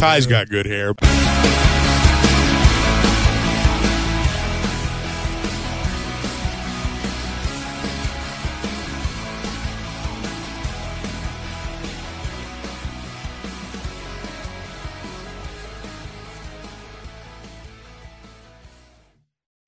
[0.00, 0.94] Ty's got good hair.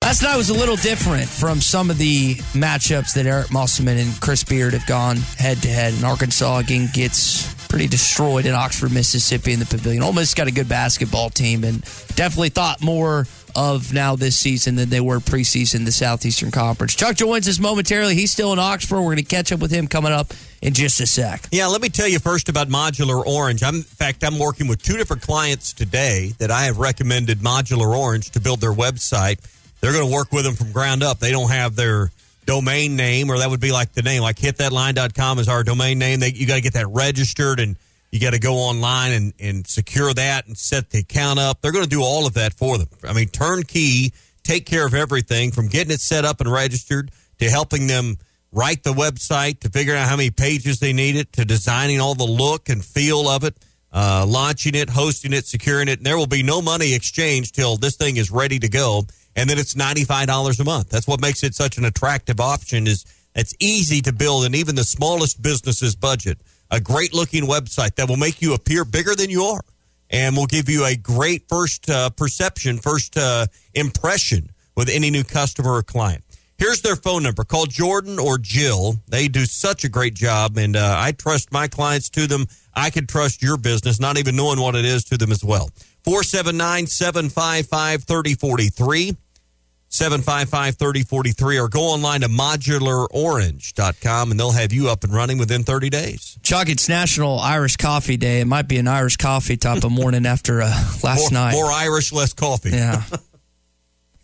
[0.01, 4.19] Last night was a little different from some of the matchups that Eric Musselman and
[4.19, 5.93] Chris Beard have gone head to head.
[5.93, 10.03] And Arkansas again gets pretty destroyed in Oxford, Mississippi in the pavilion.
[10.03, 11.81] Ole Miss got a good basketball team and
[12.15, 16.93] definitely thought more of now this season than they were preseason the Southeastern Conference.
[16.93, 18.13] Chuck joins us momentarily.
[18.13, 18.97] He's still in Oxford.
[18.97, 21.47] We're going to catch up with him coming up in just a sec.
[21.51, 23.63] Yeah, let me tell you first about Modular Orange.
[23.63, 27.97] I'm, in fact, I'm working with two different clients today that I have recommended Modular
[27.97, 29.39] Orange to build their website.
[29.81, 31.17] They're going to work with them from ground up.
[31.17, 32.11] They don't have their
[32.45, 36.19] domain name, or that would be like the name, like hitthatline.com is our domain name.
[36.19, 37.77] They, you got to get that registered and
[38.11, 41.61] you got to go online and, and secure that and set the account up.
[41.61, 42.87] They're going to do all of that for them.
[43.03, 44.13] I mean, turnkey,
[44.43, 48.17] take care of everything from getting it set up and registered to helping them
[48.51, 52.13] write the website to figuring out how many pages they need it to designing all
[52.13, 53.55] the look and feel of it.
[53.91, 55.99] Uh, launching it, hosting it, securing it.
[55.99, 59.03] And there will be no money exchanged till this thing is ready to go
[59.35, 60.89] and then it's $95 a month.
[60.89, 64.75] That's what makes it such an attractive option is it's easy to build and even
[64.75, 66.39] the smallest businesses budget.
[66.71, 69.61] A great looking website that will make you appear bigger than you are
[70.09, 75.23] and will give you a great first uh, perception, first uh, impression with any new
[75.23, 76.23] customer or client.
[76.57, 77.43] Here's their phone number.
[77.43, 78.95] Call Jordan or Jill.
[79.07, 82.45] They do such a great job, and uh, I trust my clients to them.
[82.73, 85.69] I can trust your business, not even knowing what it is, to them as well.
[86.05, 89.17] 479 755 3043.
[89.93, 95.61] 755 3043 or go online to modularorange.com and they'll have you up and running within
[95.61, 96.35] 30 days.
[96.41, 98.41] Chuck, it's National Irish Coffee Day.
[98.41, 100.73] It might be an Irish coffee type of morning after uh,
[101.03, 101.53] last more, night.
[101.53, 102.71] More Irish, less coffee.
[102.71, 103.03] Yeah.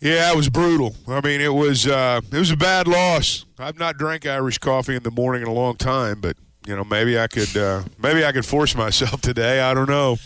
[0.02, 0.96] Yeah, it was brutal.
[1.06, 3.44] I mean, it was uh, it was a bad loss.
[3.58, 6.84] I've not drank Irish coffee in the morning in a long time, but you know,
[6.84, 9.60] maybe I could uh, maybe I could force myself today.
[9.60, 10.16] I don't know.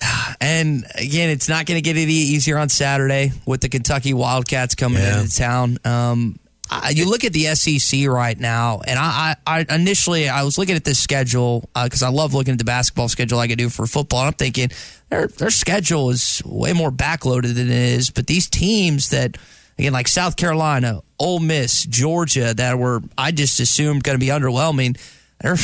[0.40, 4.74] And again, it's not going to get any easier on Saturday with the Kentucky Wildcats
[4.76, 5.20] coming Yeah.
[5.22, 5.78] into town.
[5.84, 6.38] Um,
[6.70, 10.56] I, you look at the SEC right now, and I, I, I initially I was
[10.58, 13.68] looking at this schedule because I love looking at the basketball schedule like I do
[13.70, 14.20] for football.
[14.20, 14.68] I'm thinking
[15.08, 19.38] their their schedule is way more backloaded than it is, but these teams that
[19.78, 24.30] again like South Carolina, Ole Miss, Georgia that were I just assumed going to be
[24.30, 24.98] underwhelming.
[25.40, 25.56] They're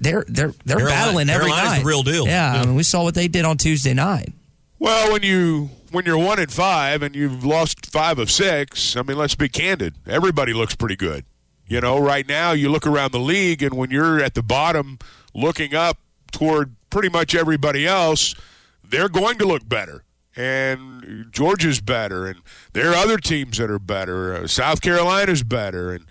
[0.00, 1.78] they're they're they're Carolina- battling every Carolina's night.
[1.80, 2.26] the real deal.
[2.26, 2.60] Yeah, Yeah.
[2.62, 4.32] I mean, we saw what they did on Tuesday night.
[4.78, 9.02] Well, when you when you're one and five and you've lost five of six, I
[9.02, 9.94] mean, let's be candid.
[10.06, 11.24] Everybody looks pretty good.
[11.66, 14.98] You know, right now you look around the league, and when you're at the bottom,
[15.34, 15.98] looking up
[16.32, 18.34] toward pretty much everybody else,
[18.82, 20.02] they're going to look better.
[20.36, 22.40] And Georgia's better, and
[22.72, 24.34] there are other teams that are better.
[24.34, 26.06] Uh, South Carolina's better, and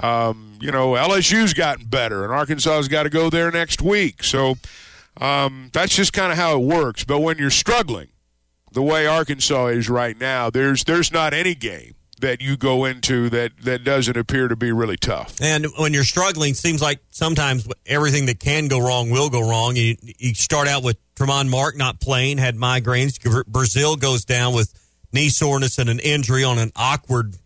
[0.00, 4.22] um, you know LSU's gotten better, and Arkansas's got to go there next week.
[4.24, 4.56] So
[5.20, 7.04] um, that's just kind of how it works.
[7.04, 8.08] But when you're struggling,
[8.72, 13.28] the way Arkansas is right now, there's there's not any game that you go into
[13.28, 15.40] that that doesn't appear to be really tough.
[15.42, 19.76] And when you're struggling, seems like sometimes everything that can go wrong will go wrong.
[19.76, 23.18] You, you start out with Tramon Mark not playing, had migraines.
[23.44, 24.72] Brazile goes down with
[25.12, 27.36] knee soreness and an injury on an awkward,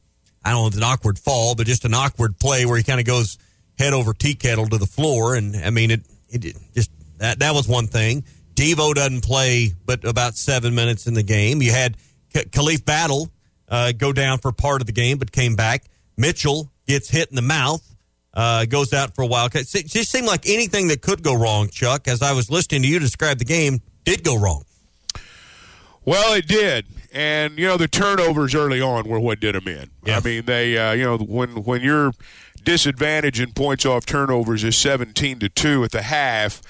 [0.47, 2.85] I don't know if it's an awkward fall, but just an awkward play where he
[2.85, 3.37] kind of goes
[3.77, 5.35] head over tea kettle to the floor.
[5.35, 8.25] And I mean, it, it just, that, that was one thing.
[8.55, 11.61] Devo doesn't play but about seven minutes in the game.
[11.63, 11.97] You had
[12.33, 13.29] Khalif Battle
[13.69, 15.85] uh, go down for part of the game, but came back.
[16.17, 17.83] Mitchell gets hit in the mouth,
[18.33, 19.47] uh, goes out for a while.
[19.53, 22.89] It just seemed like anything that could go wrong, Chuck, as I was listening to
[22.89, 24.63] you describe the game, did go wrong.
[26.05, 29.91] Well, it did, and you know the turnovers early on were what did them in.
[30.05, 30.19] Yeah.
[30.19, 32.13] I mean, they uh, you know when when your
[32.63, 36.61] disadvantage in points off turnovers is seventeen to two at the half,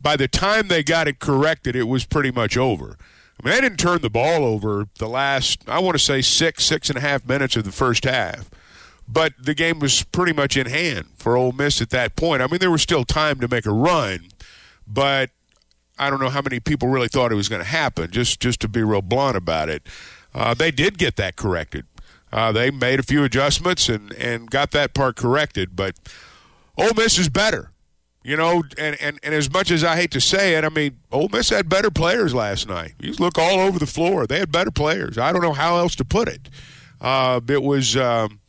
[0.00, 2.98] by the time they got it corrected, it was pretty much over.
[3.42, 6.64] I mean, they didn't turn the ball over the last, I want to say, six,
[6.64, 8.48] six and a half minutes of the first half.
[9.08, 12.42] But the game was pretty much in hand for Ole Miss at that point.
[12.42, 14.28] I mean, there was still time to make a run,
[14.86, 15.30] but
[15.98, 18.10] I don't know how many people really thought it was going to happen.
[18.10, 19.86] Just just to be real blunt about it,
[20.34, 21.86] uh, they did get that corrected.
[22.32, 25.76] Uh, they made a few adjustments and and got that part corrected.
[25.76, 25.96] But
[26.76, 27.70] Ole Miss is better,
[28.24, 28.64] you know.
[28.76, 31.50] And, and and as much as I hate to say it, I mean, Ole Miss
[31.50, 32.94] had better players last night.
[32.98, 35.16] You look all over the floor; they had better players.
[35.16, 36.50] I don't know how else to put it.
[37.00, 37.96] Uh, it was.
[37.96, 38.40] Um,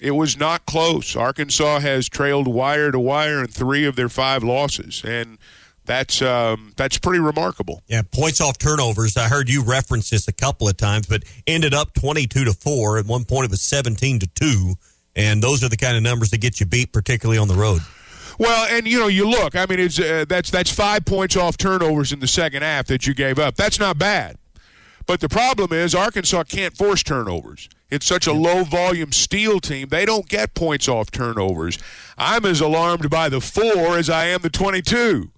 [0.00, 1.14] it was not close.
[1.14, 5.38] Arkansas has trailed wire to wire in three of their five losses, and
[5.84, 7.82] that's um, that's pretty remarkable.
[7.88, 9.16] Yeah, points off turnovers.
[9.16, 12.98] I heard you reference this a couple of times, but ended up twenty-two to four.
[12.98, 14.74] At one point, it was seventeen to two,
[15.16, 17.80] and those are the kind of numbers that get you beat, particularly on the road.
[18.38, 19.56] Well, and you know, you look.
[19.56, 23.06] I mean, it's uh, that's that's five points off turnovers in the second half that
[23.06, 23.56] you gave up.
[23.56, 24.36] That's not bad,
[25.06, 27.68] but the problem is Arkansas can't force turnovers.
[27.90, 29.88] It's such a low volume steal team.
[29.88, 31.78] They don't get points off turnovers.
[32.16, 35.30] I'm as alarmed by the four as I am the 22.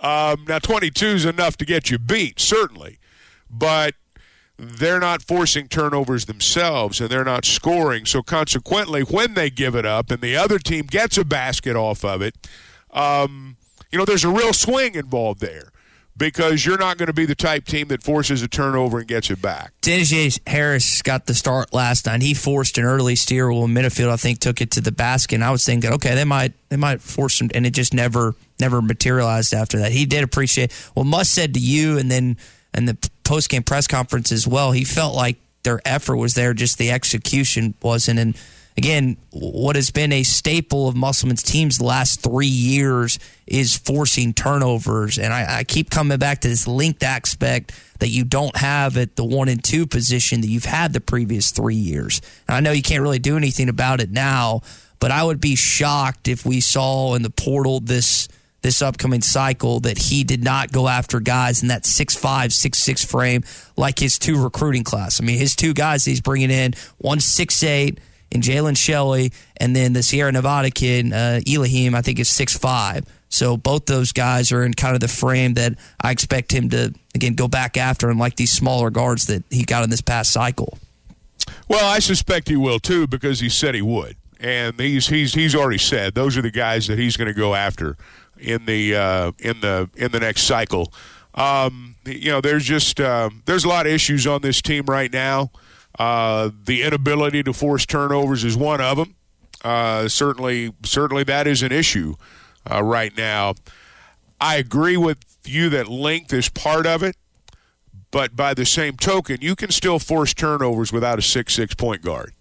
[0.00, 2.98] Um, now, 22 is enough to get you beat, certainly,
[3.50, 3.94] but
[4.56, 8.06] they're not forcing turnovers themselves and they're not scoring.
[8.06, 12.04] So, consequently, when they give it up and the other team gets a basket off
[12.04, 12.34] of it,
[12.92, 13.56] um,
[13.90, 15.72] you know, there's a real swing involved there
[16.18, 19.30] because you're not going to be the type team that forces a turnover and gets
[19.30, 19.72] it back.
[19.80, 22.22] Dennis Harris got the start last night.
[22.22, 23.50] He forced an early steer.
[23.50, 25.36] Well, Menifield, I think, took it to the basket.
[25.36, 28.34] And I was thinking, okay, they might they might force him, and it just never
[28.60, 29.92] never materialized after that.
[29.92, 30.72] He did appreciate.
[30.94, 32.36] Well, Muss said to you, and then
[32.74, 34.72] and the post game press conference as well.
[34.72, 38.18] He felt like their effort was there, just the execution wasn't.
[38.18, 38.36] And
[38.76, 44.32] again, what has been a staple of Musselman's teams the last three years is forcing
[44.32, 45.18] turnovers.
[45.18, 49.16] And I, I, keep coming back to this linked aspect that you don't have at
[49.16, 52.22] the one and two position that you've had the previous three years.
[52.46, 54.62] And I know you can't really do anything about it now,
[55.00, 58.28] but I would be shocked if we saw in the portal this
[58.62, 62.78] this upcoming cycle that he did not go after guys in that six five, six
[62.78, 63.44] six frame
[63.76, 65.20] like his two recruiting class.
[65.20, 68.00] I mean, his two guys he's bringing in, one six eight
[68.30, 72.56] in Jalen Shelley, and then the Sierra Nevada kid, uh, Elohim, I think is six
[72.56, 73.04] five.
[73.30, 76.94] So both those guys are in kind of the frame that I expect him to
[77.14, 80.32] again go back after, and like these smaller guards that he got in this past
[80.32, 80.78] cycle.
[81.68, 85.54] Well, I suspect he will too because he said he would, and he's he's he's
[85.54, 87.96] already said those are the guys that he's going to go after
[88.40, 90.92] in the uh, in the in the next cycle.
[91.34, 95.12] Um, you know, there's just uh, there's a lot of issues on this team right
[95.12, 95.50] now.
[95.98, 99.14] Uh, the inability to force turnovers is one of them.
[99.64, 102.14] Uh, certainly, certainly that is an issue
[102.70, 103.54] uh, right now.
[104.40, 107.16] I agree with you that length is part of it,
[108.10, 112.32] but by the same token, you can still force turnovers without a six-six point guard.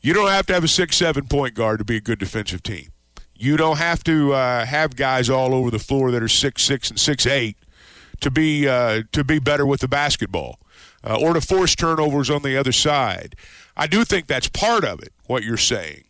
[0.00, 2.88] You don't have to have a six-seven point guard to be a good defensive team.
[3.44, 6.98] You don't have to uh, have guys all over the floor that are six-six and
[6.98, 7.58] six-eight
[8.20, 10.58] to be uh, to be better with the basketball
[11.04, 13.36] uh, or to force turnovers on the other side.
[13.76, 16.04] I do think that's part of it, what you're saying.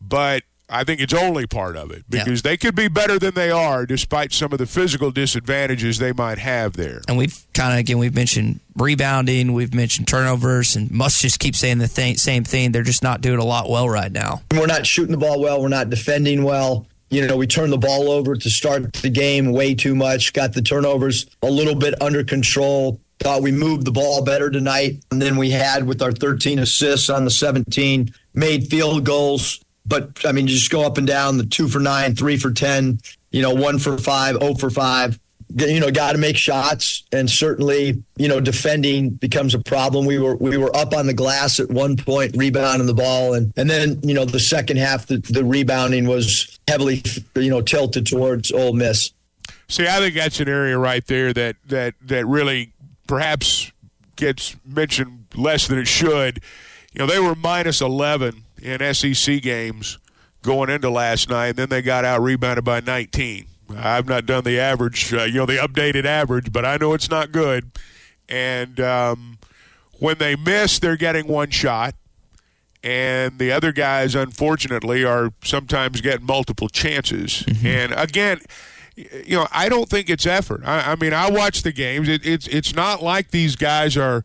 [0.00, 2.50] But I think it's only part of it because yeah.
[2.50, 6.38] they could be better than they are despite some of the physical disadvantages they might
[6.38, 7.02] have there.
[7.08, 11.56] And we've kind of, again, we've mentioned rebounding, we've mentioned turnovers, and must just keep
[11.56, 12.72] saying the th- same thing.
[12.72, 14.42] They're just not doing a lot well right now.
[14.52, 16.86] We're not shooting the ball well, we're not defending well.
[17.10, 20.52] You know, we turned the ball over to start the game way too much, got
[20.52, 23.00] the turnovers a little bit under control.
[23.18, 27.24] Thought we moved the ball better tonight than we had with our 13 assists on
[27.24, 29.60] the 17, made field goals.
[29.90, 32.52] But I mean, you just go up and down the two for nine, three for
[32.52, 33.00] 10,
[33.32, 35.18] you know, one for five, oh for five.
[35.56, 40.06] You know, got to make shots, and certainly, you know, defending becomes a problem.
[40.06, 43.52] We were we were up on the glass at one point, rebounding the ball, and
[43.56, 47.02] and then you know the second half, the, the rebounding was heavily,
[47.34, 49.10] you know, tilted towards Ole Miss.
[49.66, 52.72] See, I think that's an area right there that that that really
[53.08, 53.72] perhaps
[54.14, 56.40] gets mentioned less than it should.
[56.92, 59.98] You know, they were minus 11 in SEC games
[60.42, 63.46] going into last night, and then they got out rebounded by 19.
[63.76, 67.10] I've not done the average, uh, you know, the updated average, but I know it's
[67.10, 67.70] not good.
[68.28, 69.38] And um,
[69.98, 71.94] when they miss, they're getting one shot.
[72.82, 77.44] And the other guys, unfortunately, are sometimes getting multiple chances.
[77.46, 77.66] Mm-hmm.
[77.66, 78.40] And again,
[78.96, 80.62] you know, I don't think it's effort.
[80.64, 82.08] I, I mean, I watch the games.
[82.08, 84.24] It, it's it's not like these guys are,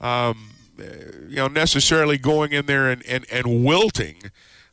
[0.00, 4.16] um, you know, necessarily going in there and and, and wilting.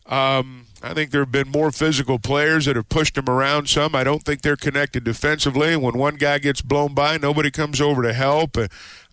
[0.06, 3.96] Um, I think there have been more physical players that have pushed them around some.
[3.96, 5.78] I don't think they're connected defensively.
[5.78, 8.58] When one guy gets blown by, nobody comes over to help.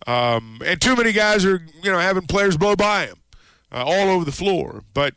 [0.05, 3.21] Um, and too many guys are, you know, having players blow by him
[3.71, 4.83] uh, all over the floor.
[4.93, 5.13] But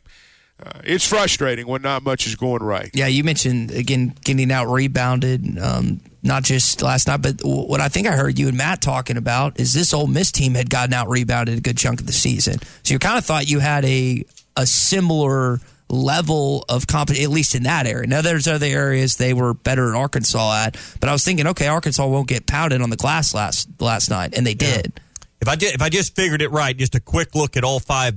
[0.63, 2.89] uh, it's frustrating when not much is going right.
[2.93, 5.57] Yeah, you mentioned again getting out rebounded.
[5.59, 9.15] Um, not just last night, but what I think I heard you and Matt talking
[9.15, 12.13] about is this Ole Miss team had gotten out rebounded a good chunk of the
[12.13, 12.59] season.
[12.83, 14.25] So you kind of thought you had a
[14.57, 15.59] a similar
[15.89, 18.07] level of competition, at least in that area.
[18.07, 21.67] Now, there's other areas they were better in Arkansas at, but I was thinking, okay,
[21.67, 24.93] Arkansas won't get pounded on the glass last last night, and they did.
[24.95, 25.01] Yeah.
[25.41, 27.79] If I just, if I just figured it right, just a quick look at all
[27.79, 28.15] five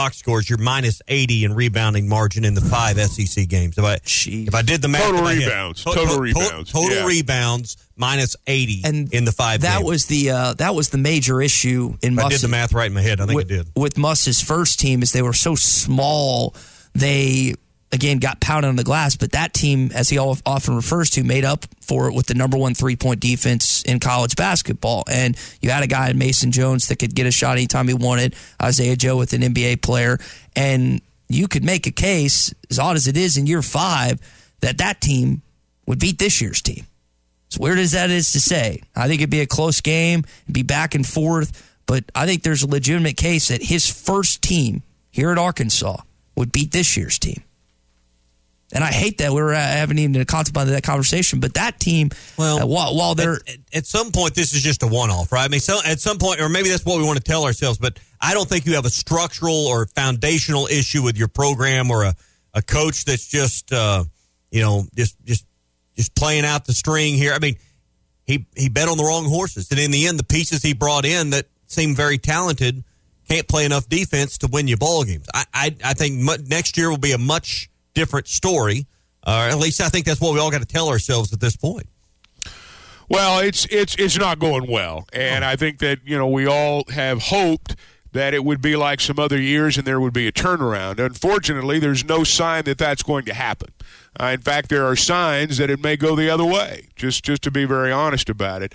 [0.00, 3.76] box scores, you're minus 80 in rebounding margin in the five SEC games.
[3.76, 4.48] If I, Jeez.
[4.48, 7.06] if I did the math, total rebounds, total, total, rebounds, total yeah.
[7.06, 9.60] rebounds minus 80 and in the five.
[9.60, 9.86] That games.
[9.86, 12.18] was the uh, that was the major issue in.
[12.18, 13.20] I did the math right in my head.
[13.20, 13.66] I think with, I did.
[13.76, 16.54] With Muss's first team, is they were so small,
[16.94, 17.54] they
[17.92, 19.16] again got pounded on the glass.
[19.16, 22.56] But that team, as he often refers to, made up for it with the number
[22.56, 25.04] one three point defense in college basketball.
[25.10, 27.94] And you had a guy in Mason Jones that could get a shot anytime he
[27.94, 28.34] wanted.
[28.62, 30.18] Isaiah Joe with an NBA player,
[30.54, 34.20] and you could make a case, as odd as it is in year five,
[34.60, 35.42] that that team
[35.86, 36.86] would beat this year's team.
[37.52, 40.54] As weird as that is to say, I think it'd be a close game, it'd
[40.54, 41.66] be back and forth.
[41.86, 45.96] But I think there's a legitimate case that his first team here at Arkansas
[46.36, 47.42] would beat this year's team.
[48.72, 51.40] And I hate that we were haven't even contemplated that conversation.
[51.40, 54.82] But that team, well, uh, while, while they're at, at, some point, this is just
[54.82, 55.44] a one-off, right?
[55.44, 57.78] I mean, so at some point, or maybe that's what we want to tell ourselves.
[57.78, 62.04] But I don't think you have a structural or foundational issue with your program or
[62.04, 62.14] a,
[62.54, 64.04] a coach that's just, uh,
[64.50, 65.46] you know, just just
[65.96, 67.32] just playing out the string here.
[67.32, 67.56] I mean,
[68.24, 71.04] he he bet on the wrong horses, and in the end, the pieces he brought
[71.04, 72.84] in that seem very talented
[73.28, 75.26] can't play enough defense to win you ball games.
[75.34, 78.86] I I, I think next year will be a much different story.
[79.24, 81.56] Uh, at least I think that's what we all got to tell ourselves at this
[81.56, 81.88] point.
[83.08, 86.84] Well, it's it's it's not going well, and I think that you know we all
[86.90, 87.74] have hoped
[88.12, 90.98] that it would be like some other years and there would be a turnaround.
[90.98, 93.72] Unfortunately, there's no sign that that's going to happen.
[94.18, 96.88] Uh, in fact, there are signs that it may go the other way.
[96.96, 98.74] Just just to be very honest about it.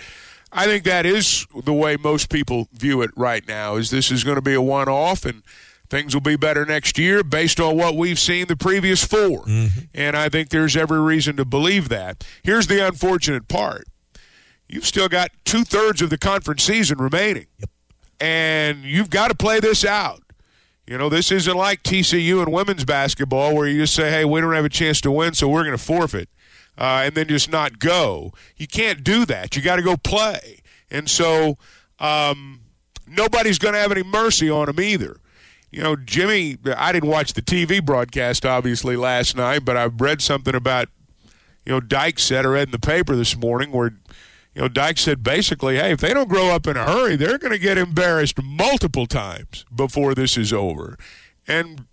[0.51, 3.75] I think that is the way most people view it right now.
[3.75, 5.43] Is this is going to be a one-off and
[5.95, 9.67] things will be better next year based on what we've seen the previous 4 mm-hmm.
[9.93, 12.25] And I think there's every reason to believe that.
[12.43, 13.85] Here's the unfortunate part
[14.67, 17.47] you've still got two thirds of the conference season remaining.
[17.59, 17.69] Yep.
[18.19, 20.21] And you've got to play this out.
[20.85, 24.41] You know, this isn't like TCU and women's basketball where you just say, hey, we
[24.41, 26.29] don't have a chance to win, so we're going to forfeit.
[26.77, 28.33] Uh, and then just not go.
[28.57, 29.55] You can't do that.
[29.55, 30.59] You got to go play.
[30.91, 31.57] And so
[31.99, 32.61] um,
[33.07, 35.19] nobody's going to have any mercy on them either
[35.71, 40.21] you know, Jimmy, I didn't watch the TV broadcast obviously last night, but I read
[40.21, 40.87] something about,
[41.65, 43.93] you know, Dyke said, I read in the paper this morning where,
[44.53, 47.37] you know, Dyke said basically, hey, if they don't grow up in a hurry, they're
[47.37, 50.97] going to get embarrassed multiple times before this is over.
[51.47, 51.85] And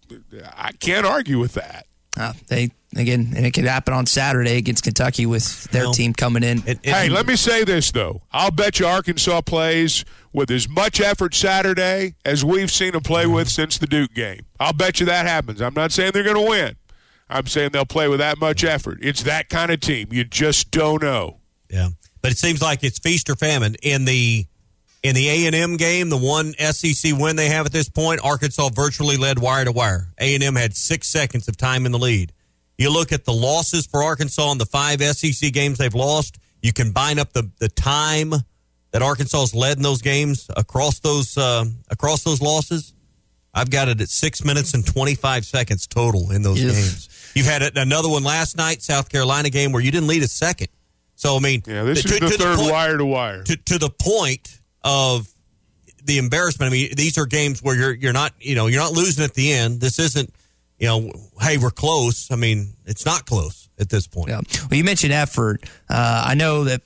[0.55, 1.87] I can't argue with that.
[2.16, 6.12] Uh, they again, and it could happen on Saturday against Kentucky with their well, team
[6.12, 6.59] coming in.
[6.66, 10.69] It, it, hey, let me say this though: I'll bet you Arkansas plays with as
[10.69, 14.40] much effort Saturday as we've seen them play with since the Duke game.
[14.61, 15.61] I'll bet you that happens.
[15.61, 16.76] I'm not saying they're going to win.
[17.28, 18.99] I'm saying they'll play with that much effort.
[19.00, 20.09] It's that kind of team.
[20.11, 21.38] You just don't know.
[21.71, 21.88] Yeah,
[22.21, 24.47] but it seems like it's feast or famine in the
[25.03, 28.21] in the A and M game, the one SEC win they have at this point,
[28.23, 30.09] Arkansas virtually led wire to wire.
[30.19, 32.33] A and M had six seconds of time in the lead.
[32.79, 36.39] You look at the losses for Arkansas in the five SEC games they've lost.
[36.63, 38.33] You combine up the the time
[38.93, 42.95] that Arkansas has led in those games across those uh, across those losses.
[43.55, 46.73] I've got it at six minutes and twenty five seconds total in those yes.
[46.73, 47.33] games.
[47.35, 50.69] You've had another one last night, South Carolina game, where you didn't lead a second.
[51.17, 53.43] So I mean, yeah, this to, is the to third the point, wire to wire.
[53.43, 55.29] To, to the point of
[56.05, 56.71] the embarrassment.
[56.71, 59.35] I mean, these are games where you're you're not you know you're not losing at
[59.35, 59.81] the end.
[59.81, 60.33] This isn't
[60.83, 62.29] you know, hey, we're close.
[62.33, 64.31] I mean, it's not close at this point.
[64.31, 64.41] Yeah.
[64.69, 65.62] Well, you mentioned effort.
[65.89, 66.83] Uh, I know that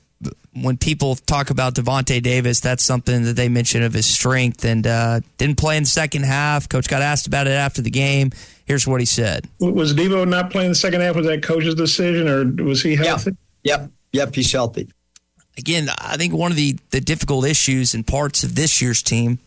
[0.53, 4.67] when people talk about Davonte Davis, that's something that they mention of his strength.
[4.67, 6.69] And uh, didn't play in the second half.
[6.69, 8.33] Coach got asked about it after the game.
[8.67, 11.17] Here's what he said: Was Devo not playing the second half?
[11.17, 13.31] Was that coach's decision, or was he healthy?
[13.63, 14.91] Yep, yep, yep he's healthy
[15.57, 19.39] again, I think one of the, the difficult issues and parts of this year's team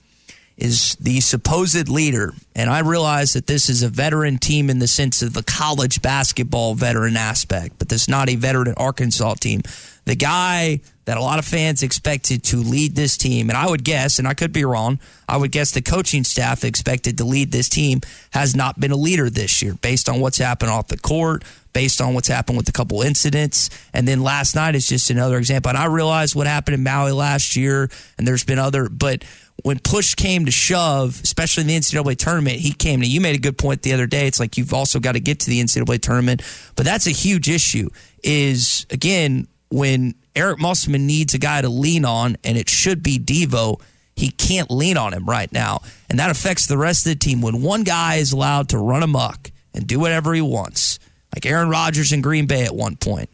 [0.57, 2.33] is the supposed leader.
[2.53, 6.01] And I realize that this is a veteran team in the sense of the college
[6.01, 9.61] basketball veteran aspect, but this is not a veteran Arkansas team.
[10.03, 13.83] The guy that a lot of fans expected to lead this team, and I would
[13.83, 17.51] guess, and I could be wrong, I would guess the coaching staff expected to lead
[17.51, 18.01] this team
[18.31, 22.01] has not been a leader this year based on what's happened off the court, based
[22.01, 23.69] on what's happened with a couple incidents.
[23.93, 25.69] And then last night is just another example.
[25.69, 29.23] And I realize what happened in Maui last year, and there's been other, but
[29.63, 33.07] when push came to shove, especially in the NCAA tournament, he came to.
[33.07, 34.27] You made a good point the other day.
[34.27, 36.41] It's like you've also got to get to the NCAA tournament,
[36.75, 37.89] but that's a huge issue.
[38.23, 43.19] Is again when Eric Musselman needs a guy to lean on, and it should be
[43.19, 43.81] Devo.
[44.15, 47.41] He can't lean on him right now, and that affects the rest of the team.
[47.41, 50.99] When one guy is allowed to run amok and do whatever he wants,
[51.35, 53.29] like Aaron Rodgers in Green Bay at one point,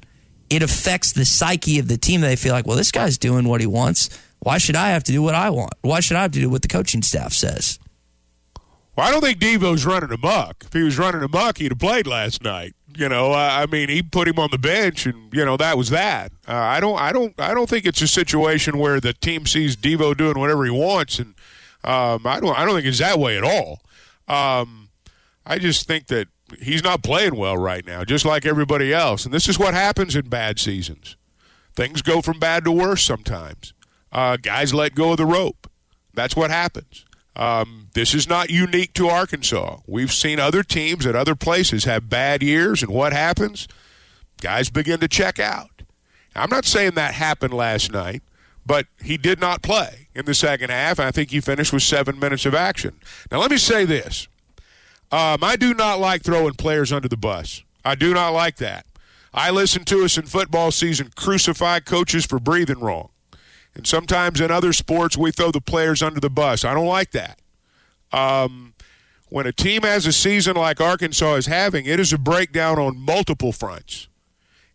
[0.50, 2.22] it affects the psyche of the team.
[2.22, 4.10] They feel like, well, this guy's doing what he wants
[4.46, 5.74] why should I have to do what I want?
[5.82, 7.80] Why should I have to do what the coaching staff says?
[8.96, 10.66] Well, I don't think Devo's running amok.
[10.68, 12.76] If he was running amok, he'd have played last night.
[12.96, 15.90] You know, I mean, he put him on the bench, and you know that was
[15.90, 16.32] that.
[16.48, 19.76] Uh, I don't, I don't, I don't think it's a situation where the team sees
[19.76, 21.34] Devo doing whatever he wants, and
[21.84, 23.82] um, I don't, I don't think it's that way at all.
[24.28, 24.90] Um,
[25.44, 26.28] I just think that
[26.60, 30.16] he's not playing well right now, just like everybody else, and this is what happens
[30.16, 31.18] in bad seasons.
[31.76, 33.74] Things go from bad to worse sometimes
[34.16, 35.70] uh, guys let go of the rope.
[36.14, 37.06] That's what happens.
[37.36, 39.80] Um, this is not unique to Arkansas.
[39.86, 43.68] We've seen other teams at other places have bad years, and what happens?
[44.42, 45.82] Guys begin to check out.
[46.34, 48.24] I'm not saying that happened last night,
[48.66, 50.98] but he did not play in the second half.
[50.98, 52.98] I think he finished with seven minutes of action.
[53.30, 54.30] Now, let me say this
[55.16, 57.64] um, I do not like throwing players under the bus.
[57.86, 58.86] I do not like that.
[59.34, 63.12] I listen to us in football season crucify coaches for breathing wrong.
[63.76, 66.66] And sometimes in other sports, we throw the players under the bus.
[66.66, 67.40] I don't like that.
[68.12, 68.74] Um,
[69.30, 72.98] when a team has a season like Arkansas is having, it is a breakdown on
[72.98, 74.10] multiple fronts.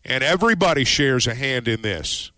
[0.03, 2.31] And everybody shares a hand in this.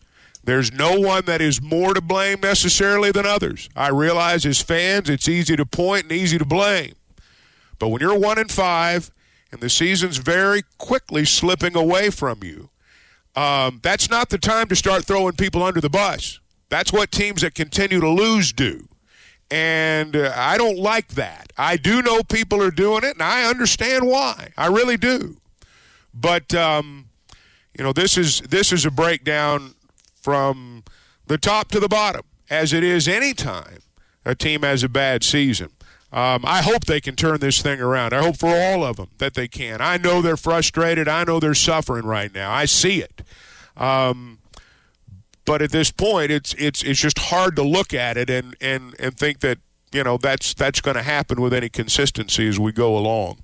[0.44, 3.70] There's no one that is more to blame necessarily than others.
[3.78, 6.96] I realize as fans, it's easy to point and easy to blame.
[7.80, 9.12] But when you're one and five
[9.52, 12.70] and the season's very quickly slipping away from you,
[13.36, 16.40] um, that's not the time to start throwing people under the bus.
[16.70, 18.88] That's what teams that continue to lose do.
[19.52, 21.52] And uh, I don't like that.
[21.58, 24.52] I do know people are doing it, and I understand why.
[24.58, 25.38] I really do.
[26.14, 27.10] But um,
[27.78, 29.76] you know, this is this is a breakdown
[30.16, 30.84] from
[31.28, 33.80] the top to the bottom, as it is any time
[34.26, 35.70] a team has a bad season.
[36.14, 38.14] Um, I hope they can turn this thing around.
[38.14, 39.82] I hope for all of them that they can.
[39.82, 41.08] I know they're frustrated.
[41.08, 42.52] I know they're suffering right now.
[42.52, 43.24] I see it.
[43.76, 44.38] Um,
[45.44, 48.96] but at this point, it's it's it's just hard to look at it and and
[49.00, 49.58] and think that
[49.92, 53.40] you know that's that's going to happen with any consistency as we go along.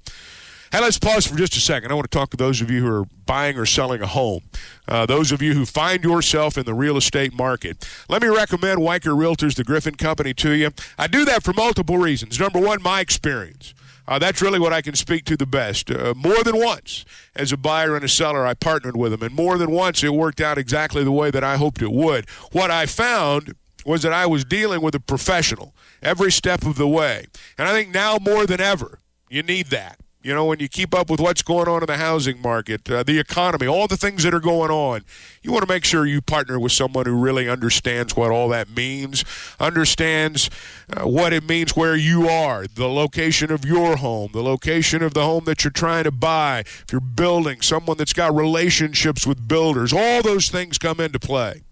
[0.72, 1.90] Hey, let's pause for just a second.
[1.90, 4.44] I want to talk to those of you who are buying or selling a home.
[4.88, 7.90] Uh, those of you who find yourself in the real estate market.
[8.08, 10.70] Let me recommend Weichert Realtors, the Griffin Company, to you.
[11.00, 12.40] I do that for multiple reasons.
[12.40, 13.74] Number one, my experience.
[14.08, 15.90] Uh, that's really what I can speak to the best.
[15.90, 17.04] Uh, more than once,
[17.36, 20.14] as a buyer and a seller, I partnered with them, and more than once, it
[20.14, 22.30] worked out exactly the way that I hoped it would.
[22.52, 23.56] What I found
[23.88, 27.26] was that I was dealing with a professional every step of the way.
[27.58, 30.00] And I think now more than ever, you need that.
[30.30, 33.02] You know, when you keep up with what's going on in the housing market, uh,
[33.02, 35.02] the economy, all the things that are going on,
[35.42, 38.70] you want to make sure you partner with someone who really understands what all that
[38.70, 39.26] means,
[39.60, 40.52] understands
[40.96, 45.16] uh, what it means where you are, the location of your home, the location of
[45.16, 46.60] the home that you're trying to buy.
[46.60, 51.64] If you're building, someone that's got relationships with builders, all those things come into play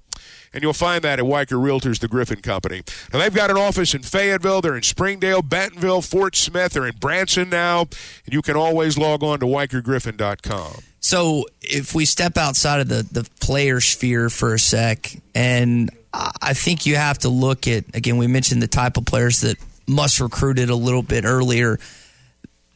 [0.53, 2.83] and you'll find that at Weichert Realtors, the Griffin Company.
[3.11, 6.95] Now, they've got an office in Fayetteville, they're in Springdale, Bentonville, Fort Smith, they're in
[6.97, 10.81] Branson now, and you can always log on to WeicherGriffin.com.
[10.99, 16.53] So, if we step outside of the, the player sphere for a sec, and I
[16.53, 19.57] think you have to look at, again, we mentioned the type of players that
[19.87, 21.79] Muss recruited a little bit earlier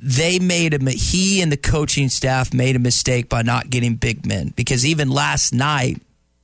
[0.01, 4.25] they made a he and the coaching staff made a mistake by not getting big
[4.25, 6.01] men because even last night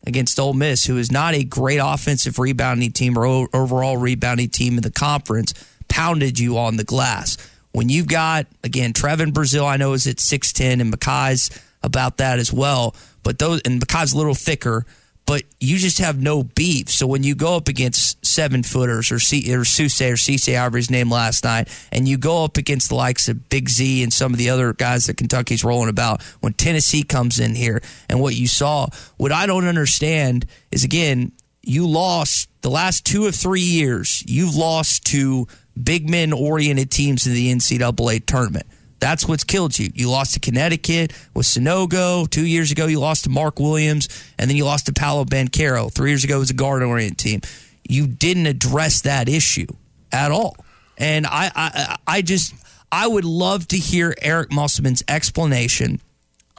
[0.08, 4.78] against Ole Miss, who is not a great offensive rebounding team or overall rebounding team
[4.78, 5.54] in the conference,
[5.90, 7.38] pounded you on the glass.
[7.74, 11.52] When you've got, again, Trevon Brazile, I know is at 6'10, and Makhi's
[11.84, 12.96] about that as well.
[13.22, 14.86] But those, and Makhi's a little thicker
[15.28, 16.90] but you just have no beef.
[16.90, 20.90] So when you go up against seven footers or C or Suse or however his
[20.90, 24.32] name last night, and you go up against the likes of Big Z and some
[24.32, 28.36] of the other guys that Kentucky's rolling about, when Tennessee comes in here and what
[28.36, 28.88] you saw,
[29.18, 34.56] what I don't understand is again, you lost the last two of three years, you've
[34.56, 35.46] lost to
[35.82, 38.66] big men oriented teams in the NCAA tournament.
[39.00, 39.90] That's what's killed you.
[39.94, 42.30] You lost to Connecticut with Sanogo.
[42.30, 44.08] Two years ago, you lost to Mark Williams,
[44.40, 45.92] and then you lost to Paolo Banchero.
[45.92, 47.42] Three years ago, it was a guard oriented team.
[47.88, 49.68] You didn't address that issue
[50.12, 50.58] at all.
[50.98, 52.54] And I, I, I just,
[52.92, 56.02] I would love to hear Eric Musselman's explanation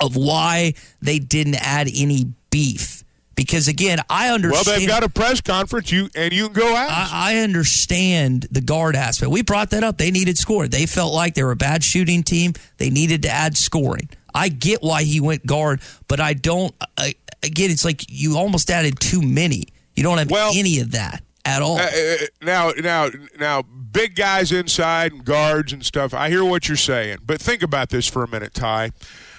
[0.01, 3.03] of why they didn't add any beef.
[3.39, 4.67] Because again, I understand.
[4.67, 6.91] Well, they've got a press conference, you and you can go out.
[6.91, 9.31] I, I understand the guard aspect.
[9.31, 9.97] We brought that up.
[9.97, 10.71] They needed scoring.
[10.71, 12.55] They felt like they were a bad shooting team.
[12.79, 14.09] They needed to add scoring.
[14.35, 16.75] I get why he went guard, but I don't.
[16.97, 19.67] I, again, it's like you almost added too many.
[19.95, 21.79] You don't have Well- any of that at all.
[21.79, 26.13] Uh, uh, now, now, now, big guys inside and guards and stuff.
[26.13, 28.91] I hear what you're saying, but think about this for a minute, Ty.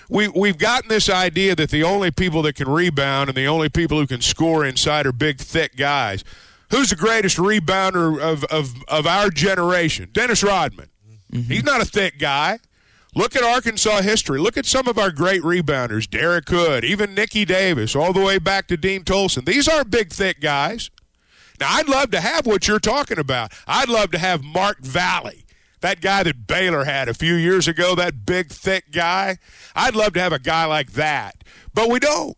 [0.09, 3.69] We we've gotten this idea that the only people that can rebound and the only
[3.69, 6.23] people who can score inside are big, thick guys.
[6.71, 10.09] Who's the greatest rebounder of of, of our generation?
[10.11, 10.89] Dennis Rodman.
[11.31, 11.51] Mm-hmm.
[11.51, 12.59] He's not a thick guy.
[13.15, 14.39] Look at Arkansas history.
[14.39, 18.37] Look at some of our great rebounders, Derek Hood, even Nicky Davis, all the way
[18.37, 19.45] back to Dean Tolson.
[19.45, 20.91] These aren't big, thick guys.
[21.59, 23.51] Now, I'd love to have what you're talking about.
[23.67, 25.43] I'd love to have Mark Valley,
[25.81, 29.37] that guy that Baylor had a few years ago, that big, thick guy.
[29.75, 32.37] I'd love to have a guy like that, but we don't.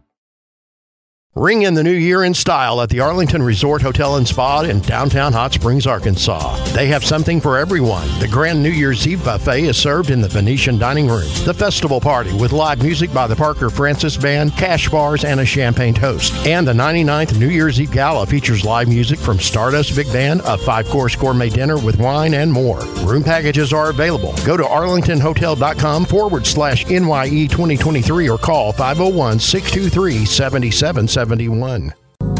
[1.33, 4.81] Ring in the new year in style at the Arlington Resort Hotel and Spa in
[4.81, 6.61] downtown Hot Springs, Arkansas.
[6.73, 8.05] They have something for everyone.
[8.19, 11.29] The Grand New Year's Eve buffet is served in the Venetian dining room.
[11.45, 15.45] The festival party with live music by the Parker Francis Band, cash bars, and a
[15.45, 16.33] champagne toast.
[16.45, 20.57] And the 99th New Year's Eve Gala features live music from Stardust Big Band, a
[20.57, 22.81] five-course gourmet dinner with wine and more.
[23.05, 24.35] Room packages are available.
[24.45, 30.25] Go to arlingtonhotel.com forward slash NYE 2023 or call 501 623
[31.21, 31.93] 7771.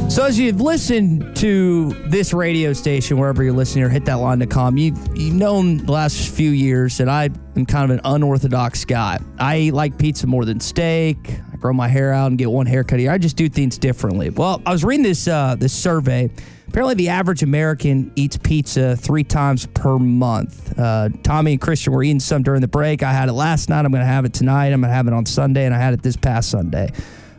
[0.09, 4.77] So as you've listened to this radio station, wherever you're listening, or hit that line.com,
[4.77, 9.19] you, you've known the last few years that I am kind of an unorthodox guy.
[9.37, 11.17] I eat like pizza more than steak.
[11.53, 13.11] I grow my hair out and get one haircut a year.
[13.11, 14.31] I just do things differently.
[14.31, 16.31] Well, I was reading this uh, this survey.
[16.67, 20.77] Apparently, the average American eats pizza three times per month.
[20.77, 23.03] Uh, Tommy and Christian were eating some during the break.
[23.03, 23.85] I had it last night.
[23.85, 24.73] I'm going to have it tonight.
[24.73, 26.91] I'm going to have it on Sunday, and I had it this past Sunday.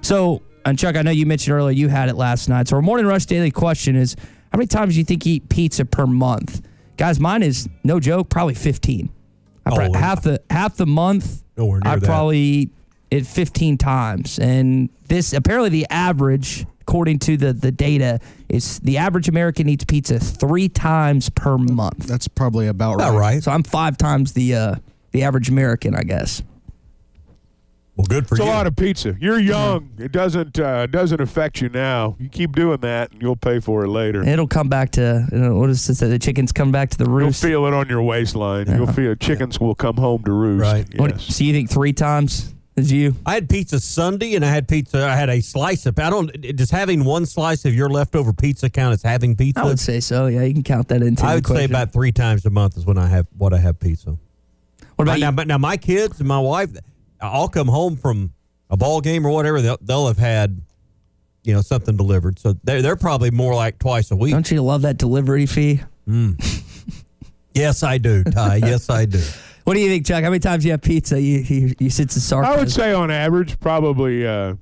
[0.03, 2.69] So, and Chuck, I know you mentioned earlier you had it last night.
[2.69, 4.17] So, our morning rush daily question is:
[4.53, 6.61] How many times do you think you eat pizza per month?
[6.97, 9.11] Guys, mine is no joke, probably 15.
[9.65, 11.43] I Oh, probably, half the half the month.
[11.57, 12.05] Nowhere near I that.
[12.07, 12.71] probably eat
[13.11, 18.99] it 15 times, and this apparently the average, according to the the data, is the
[18.99, 22.07] average American eats pizza three times per month.
[22.07, 23.19] That's probably about About right.
[23.35, 23.43] right.
[23.43, 24.75] So I'm five times the uh,
[25.13, 26.43] the average American, I guess.
[27.97, 28.43] Well, good for you.
[28.43, 29.15] It's a lot of pizza.
[29.21, 29.91] You're young.
[29.99, 32.17] It doesn't uh, doesn't affect you now.
[32.19, 34.23] You keep doing that, and you'll pay for it later.
[34.23, 36.01] It'll come back to you know, what is this?
[36.01, 37.43] The chickens come back to the roost.
[37.43, 38.67] You'll feel it on your waistline.
[38.67, 40.63] You'll feel chickens will come home to roost.
[40.63, 40.87] Right.
[40.91, 40.99] Yes.
[40.99, 43.15] What, so you think three times is you?
[43.27, 45.07] I had pizza Sunday, and I had pizza.
[45.07, 45.99] I had a slice of.
[45.99, 46.29] I don't.
[46.57, 49.61] Does having one slice of your leftover pizza count as having pizza?
[49.61, 50.29] I would say so.
[50.29, 51.23] Yeah, you can count that into.
[51.25, 53.59] I the would say about three times a month is when I have what I
[53.59, 54.17] have pizza.
[54.97, 55.37] What about now, you?
[55.37, 56.71] but now my kids and my wife,
[57.23, 58.33] I'll come home from
[58.69, 59.61] a ball game or whatever.
[59.63, 60.61] They'll, they'll have had,
[61.45, 62.39] you know, something delivered.
[62.39, 64.33] So they're they're probably more like twice a week.
[64.33, 65.81] Don't you love that delivery fee?
[67.55, 68.57] Yes, I do, Ty.
[68.57, 69.21] yes, I do.
[69.65, 70.25] What do you think, Chuck?
[70.25, 71.21] How many times you have pizza?
[71.21, 72.55] You you, you sense the sarcasm.
[72.55, 74.55] I would say on average, probably uh,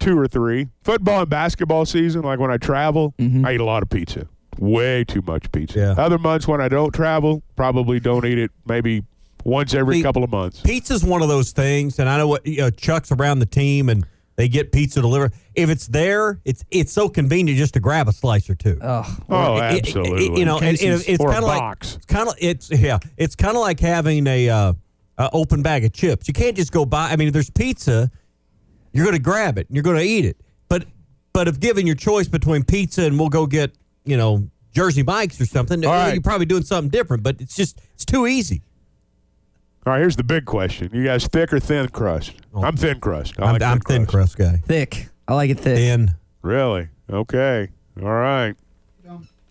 [0.00, 0.68] two or three.
[0.82, 4.26] Football and basketball season, like when I travel, I eat a lot of pizza.
[4.58, 5.78] Way too much pizza.
[5.78, 5.94] Yeah.
[6.02, 8.50] Other months when I don't travel, probably don't eat it.
[8.66, 9.04] Maybe
[9.44, 10.60] once every See, couple of months.
[10.60, 13.88] Pizza's one of those things, and I know what you know, Chuck's around the team,
[13.88, 15.32] and they get pizza delivered.
[15.54, 18.78] If it's there, it's it's so convenient just to grab a slice or two.
[18.82, 20.38] Oh, Oh, It- it- absolutely.
[20.38, 23.56] you know, and, and it's kind of like it's kind of it's yeah, it's kind
[23.56, 24.72] of like having a, uh,
[25.18, 26.28] a open bag of chips.
[26.28, 27.10] You can't just go buy.
[27.10, 28.10] I mean, if there's pizza,
[28.92, 30.36] you're going to grab it and you're going to eat it.
[30.68, 30.84] But
[31.32, 33.72] but if given your choice between pizza and we'll go get
[34.04, 36.12] you know Jersey Mike's or something, All right.
[36.12, 37.24] you're probably doing something different.
[37.24, 38.62] But it's just it's too easy.
[39.86, 42.34] All right, here's the big question: You guys thick or thin crust?
[42.54, 43.34] I'm thin crust.
[43.38, 43.46] I Oh.
[43.46, 44.56] I'm, like I'm thin crust guy.
[44.66, 45.08] thick.
[45.26, 45.76] I like it thick.
[45.76, 46.10] Thin.
[46.42, 46.88] Really?
[47.10, 47.68] Okay.
[48.00, 48.54] All right.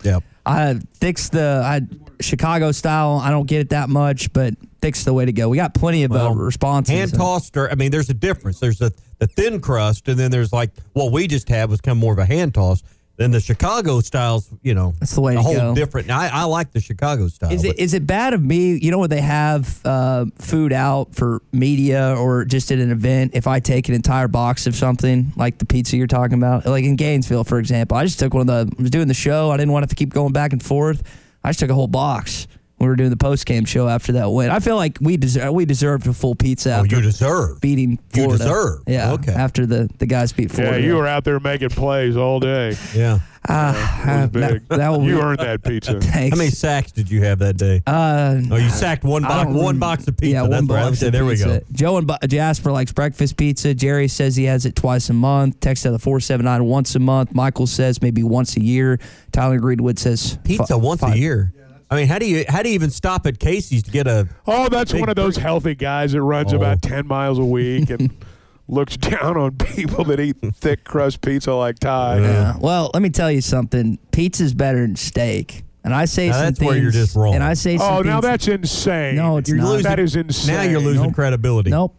[0.03, 0.23] Yep.
[0.45, 1.81] I thick's the I
[2.21, 3.19] Chicago style.
[3.23, 5.49] I don't get it that much, but thick's the way to go.
[5.49, 6.95] We got plenty of uh, responses.
[6.95, 8.59] Hand tossed, or I mean, there's a difference.
[8.59, 11.97] There's a the thin crust, and then there's like what we just had was kind
[11.97, 12.83] of more of a hand toss.
[13.17, 15.75] Then the Chicago styles, you know, That's the way a to whole go.
[15.75, 16.11] different.
[16.11, 17.51] I, I like the Chicago style.
[17.51, 18.77] Is but- it is it bad of me?
[18.77, 23.31] You know when they have uh, food out for media or just at an event.
[23.33, 26.85] If I take an entire box of something like the pizza you're talking about, like
[26.85, 28.75] in Gainesville, for example, I just took one of the.
[28.77, 29.49] I was doing the show.
[29.49, 31.01] I didn't want have to keep going back and forth.
[31.43, 32.47] I just took a whole box.
[32.77, 34.49] When We were doing the post game show after that win.
[34.49, 36.69] I feel like we deserve we deserved a full pizza.
[36.71, 37.59] Oh, after you deserve.
[37.61, 38.33] beating Florida.
[38.33, 38.43] You Florida.
[38.43, 38.83] deserve.
[38.87, 39.11] Yeah.
[39.13, 39.33] Okay.
[39.33, 40.79] After the the guys beat Florida.
[40.79, 42.75] Yeah, you were out there making plays all day.
[42.95, 43.19] Yeah.
[43.49, 44.67] Ah, It was uh, big.
[44.67, 45.93] that- that will you be- earned that pizza.
[46.01, 46.35] Thanks.
[46.35, 47.81] How many sacks did you have that day?
[47.87, 50.33] Uh, oh, you sacked one box, don't one rem- box of pizza.
[50.33, 51.61] Yeah, That's one box Okay, of there we go.
[51.71, 53.73] Joe and Jasper likes breakfast pizza.
[53.73, 55.61] Jerry says he has it twice a month.
[55.61, 57.33] Text out of 479 once a month.
[57.33, 58.99] Michael says maybe once a year.
[59.31, 61.53] Tyler Greenwood says Pizza fi- once five- a year.
[61.89, 64.27] I mean, how do you how do you even stop at Casey's to get a?
[64.45, 66.57] Oh, that's one of those healthy guys that runs Oh.
[66.57, 68.13] about 10 miles a week and
[68.67, 72.19] looks down on people that eat thick crust pizza like Ty.
[72.19, 72.57] Yeah.
[72.59, 73.97] Well, let me tell you something.
[74.11, 75.63] Pizza's better than steak.
[75.85, 76.67] And I say Now, some that's things.
[76.69, 77.33] where you're just wrong.
[77.35, 79.15] And I say oh, some Oh, now that's insane.
[79.15, 79.69] No, it's You're not.
[79.69, 79.83] losing.
[79.83, 80.55] That is insane.
[80.55, 81.13] Now you're losing Nope.
[81.15, 81.69] credibility.
[81.69, 81.95] Nope.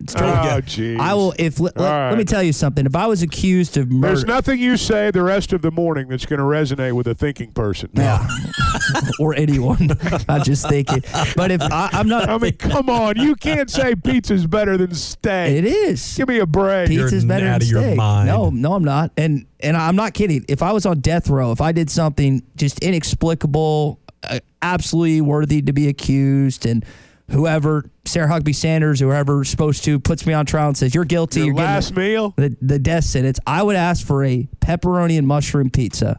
[0.00, 0.26] It's true.
[0.26, 0.98] Oh, jeez.
[0.98, 1.34] I will.
[1.38, 2.86] If let, let, All let me tell you something.
[2.86, 6.08] If I was accused of murder, There's nothing you say the rest of the morning
[6.08, 7.90] that's going to resonate with a thinking person.
[7.92, 8.26] Yeah.
[9.20, 9.90] or anyone.
[10.28, 11.04] I just think it.
[11.36, 13.16] But if I, I'm not, I mean, come on.
[13.16, 15.56] You can't say pizza's better than steak.
[15.58, 16.16] it is.
[16.16, 16.88] Give me a break.
[16.90, 17.96] You're Pizza's better than of your steak.
[17.96, 18.26] mind.
[18.26, 19.12] No, no, I'm not.
[19.18, 20.44] And and I'm not kidding.
[20.48, 25.60] If I was on death row, if I did something just inexplicable, uh, absolutely worthy
[25.62, 26.84] to be accused, and
[27.30, 31.40] whoever Sarah Huckabee Sanders, whoever's supposed to, puts me on trial and says you're guilty,
[31.40, 32.34] Your you're last meal?
[32.36, 36.18] the the death sentence, I would ask for a pepperoni and mushroom pizza,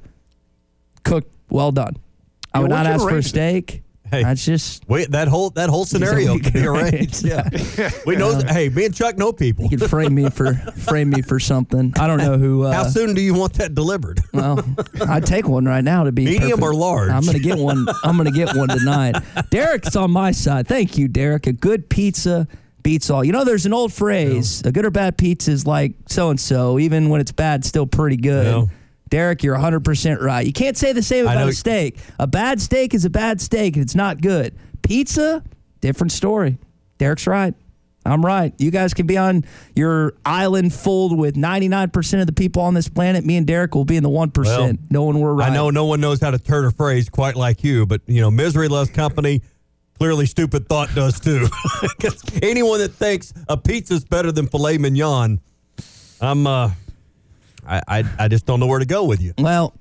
[1.03, 1.97] cooked, well done.
[2.53, 3.83] I Yeah, would not ask for a steak.
[4.11, 4.23] Hey.
[4.23, 7.23] That's just Wait, that whole that whole scenario could be can arranged.
[7.25, 7.77] arrange.
[7.77, 8.37] Yeah, we know.
[8.45, 9.63] hey, me and Chuck know people.
[9.65, 11.93] you can frame me for frame me for something.
[11.97, 12.63] I don't know who.
[12.63, 14.19] Uh, How soon do you want that delivered?
[14.33, 14.63] Well,
[15.07, 16.63] I'd take one right now to be Medium perfect.
[16.63, 17.09] or large?
[17.09, 17.85] I'm gonna get one.
[18.03, 19.15] I'm gonna get one tonight.
[19.49, 20.67] Derek's on my side.
[20.67, 21.47] Thank you, Derek.
[21.47, 22.47] A good pizza
[22.83, 23.23] beats all.
[23.23, 26.39] You know, there's an old phrase: a good or bad pizza is like so and
[26.39, 26.79] so.
[26.79, 28.45] Even when it's bad, still pretty good.
[28.45, 28.65] Yeah.
[29.11, 30.43] Derek, you're 100% right.
[30.47, 31.97] You can't say the same about a steak.
[32.17, 34.55] A bad steak is a bad steak, and it's not good.
[34.81, 35.43] Pizza,
[35.81, 36.57] different story.
[36.97, 37.53] Derek's right.
[38.03, 38.51] I'm right.
[38.57, 39.43] You guys can be on
[39.75, 43.23] your island full with 99% of the people on this planet.
[43.23, 44.43] Me and Derek will be in the 1%.
[44.45, 45.51] Well, knowing we're right.
[45.51, 48.21] I know no one knows how to turn a phrase quite like you, but you
[48.21, 49.41] know, misery loves company.
[49.99, 51.47] Clearly, stupid thought does too.
[52.01, 55.39] 'Cause anyone that thinks a pizza's better than filet mignon,
[56.19, 56.71] I'm uh,
[57.67, 59.33] I, I I just don't know where to go with you.
[59.37, 59.73] Well,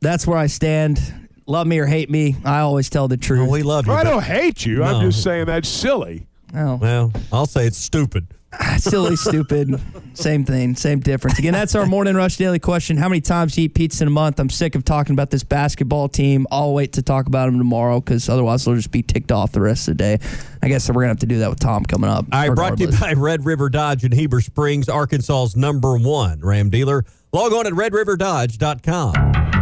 [0.00, 1.00] that's where I stand.
[1.46, 3.40] Love me or hate me, I always tell the truth.
[3.42, 3.92] Well, we love you.
[3.92, 4.82] I but- don't hate you.
[4.82, 5.10] I'm No.
[5.10, 6.26] just saying that's silly.
[6.56, 6.76] Oh.
[6.76, 8.28] Well, I'll say it's stupid.
[8.58, 9.80] Ah, silly, stupid.
[10.14, 11.40] Same thing, same difference.
[11.40, 12.96] Again, that's our morning rush daily question.
[12.96, 14.38] How many times do you eat pizza in a month?
[14.38, 16.46] I'm sick of talking about this basketball team.
[16.52, 19.60] I'll wait to talk about them tomorrow because otherwise they'll just be ticked off the
[19.60, 20.18] rest of the day.
[20.62, 22.26] I guess we're going to have to do that with Tom coming up.
[22.30, 23.16] All right, brought to you regardless.
[23.16, 27.04] by Red River Dodge in Heber Springs, Arkansas's number one Ram dealer.
[27.34, 29.53] Log on at redriverdodge.com.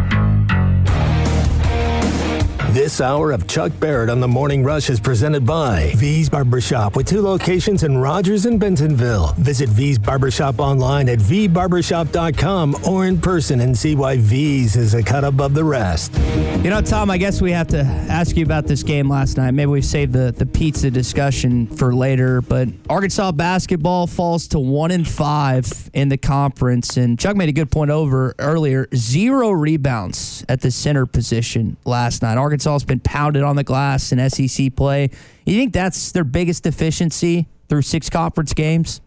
[2.73, 7.05] This hour of Chuck Barrett on the Morning Rush is presented by V's Barbershop with
[7.05, 9.35] two locations in Rogers and Bentonville.
[9.37, 15.03] Visit V's Barbershop online at vbarbershop.com or in person and see why V's is a
[15.03, 16.15] cut above the rest.
[16.63, 19.51] You know, Tom, I guess we have to ask you about this game last night.
[19.51, 24.89] Maybe we save the, the pizza discussion for later, but Arkansas basketball falls to one
[24.89, 26.97] and five in the conference.
[26.97, 28.87] And Chuck made a good point over earlier.
[28.95, 32.39] Zero rebounds at the center position last night.
[32.39, 35.09] Arkansas has been pounded on the glass in SEC play.
[35.45, 39.01] You think that's their biggest deficiency through six conference games?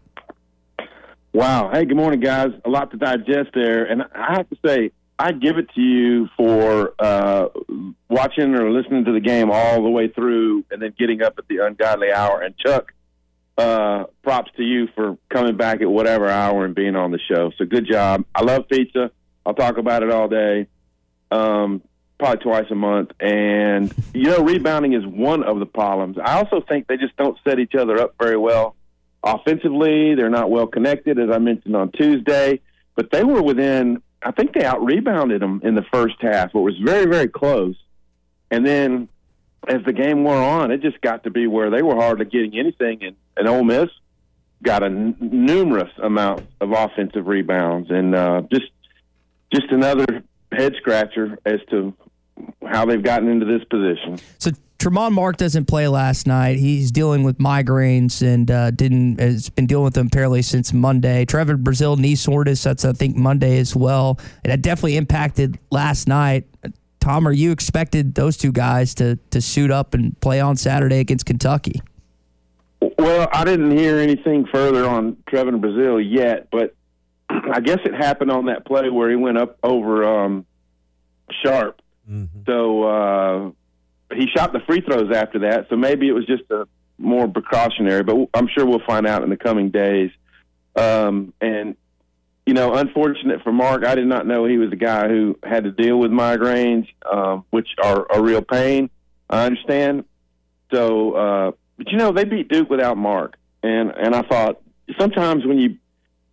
[1.33, 1.71] Wow.
[1.73, 2.49] Hey, good morning, guys.
[2.65, 3.85] A lot to digest there.
[3.85, 7.47] And I have to say, I give it to you for uh,
[8.07, 11.47] watching or listening to the game all the way through and then getting up at
[11.47, 12.41] the ungodly hour.
[12.41, 12.91] And Chuck,
[13.57, 17.51] uh, props to you for coming back at whatever hour and being on the show.
[17.57, 18.23] So good job.
[18.35, 19.11] I love pizza.
[19.45, 20.67] I'll talk about it all day,
[21.31, 21.81] um,
[22.17, 23.11] probably twice a month.
[23.19, 26.17] And, you know, rebounding is one of the problems.
[26.17, 28.75] I also think they just don't set each other up very well
[29.23, 30.15] offensively.
[30.15, 32.61] They're not well connected, as I mentioned on Tuesday.
[32.95, 36.55] But they were within, I think they out rebounded them in the first half.
[36.55, 37.75] It was very, very close.
[38.49, 39.09] And then
[39.67, 42.57] as the game wore on, it just got to be where they were hardly getting
[42.57, 43.03] anything.
[43.03, 43.89] And, and Ole Miss
[44.63, 47.91] got a n- numerous amount of offensive rebounds.
[47.91, 48.71] And uh, just
[49.53, 51.93] just another head scratcher as to
[52.65, 54.19] how they've gotten into this position.
[54.37, 56.59] So, Tramon Mark doesn't play last night.
[56.59, 61.25] He's dealing with migraines and uh, didn't has been dealing with them apparently since Monday.
[61.25, 62.61] Trevon Brazile knee soreness.
[62.61, 64.19] That's I think Monday as well.
[64.43, 66.45] And that definitely impacted last night.
[66.99, 70.99] Tom, are you expected those two guys to to suit up and play on Saturday
[70.99, 71.81] against Kentucky?
[72.99, 76.75] Well, I didn't hear anything further on Trevon Brazile yet, but
[77.29, 80.45] I guess it happened on that play where he went up over um,
[81.43, 81.81] Sharp.
[82.09, 82.39] Mm-hmm.
[82.45, 83.51] So uh,
[84.15, 85.67] he shot the free throws after that.
[85.69, 86.67] So maybe it was just a
[86.97, 90.11] more precautionary, but I'm sure we'll find out in the coming days.
[90.75, 91.75] Um, and
[92.45, 95.65] you know, unfortunate for Mark, I did not know he was a guy who had
[95.65, 98.89] to deal with migraines, um, which are a real pain.
[99.29, 100.05] I understand.
[100.73, 104.61] So, uh, but you know, they beat Duke without Mark, and and I thought
[104.97, 105.77] sometimes when you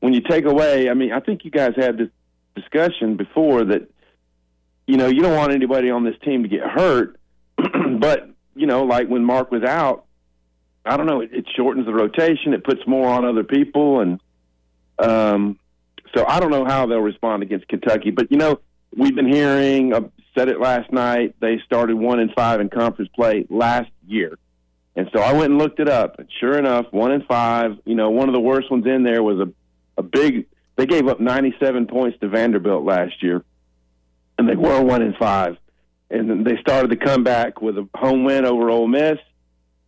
[0.00, 2.10] when you take away, I mean, I think you guys had this
[2.54, 3.88] discussion before that,
[4.86, 7.18] you know, you don't want anybody on this team to get hurt,
[7.98, 10.04] but you know, like when Mark was out,
[10.84, 14.20] I don't know, it, it shortens the rotation, it puts more on other people, and
[14.98, 15.58] um,
[16.14, 18.10] so I don't know how they'll respond against Kentucky.
[18.10, 18.60] But you know,
[18.96, 20.02] we've been hearing, uh,
[20.36, 24.38] said it last night, they started one and five in conference play last year.
[24.96, 26.18] And so I went and looked it up.
[26.18, 27.78] And sure enough, one and five.
[27.84, 29.52] You know, one of the worst ones in there was a
[29.96, 30.46] a big.
[30.76, 33.44] They gave up 97 points to Vanderbilt last year,
[34.38, 35.56] and they were one in five.
[36.10, 39.18] And they started the comeback with a home win over Ole Miss.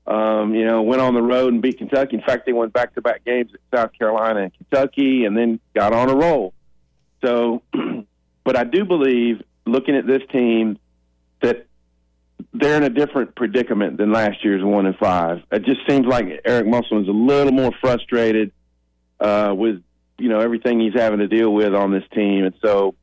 [0.07, 2.17] Um, you know, went on the road and beat Kentucky.
[2.17, 5.59] In fact, they went back to back games at South Carolina and Kentucky, and then
[5.75, 6.55] got on a roll.
[7.25, 7.63] So,
[8.45, 10.79] but I do believe, looking at this team,
[11.43, 11.67] that
[12.53, 15.43] they're in a different predicament than last year's one and five.
[15.51, 18.53] It just seems like Eric Musselman is a little more frustrated
[19.19, 19.83] uh, with
[20.19, 22.95] you know everything he's having to deal with on this team, and so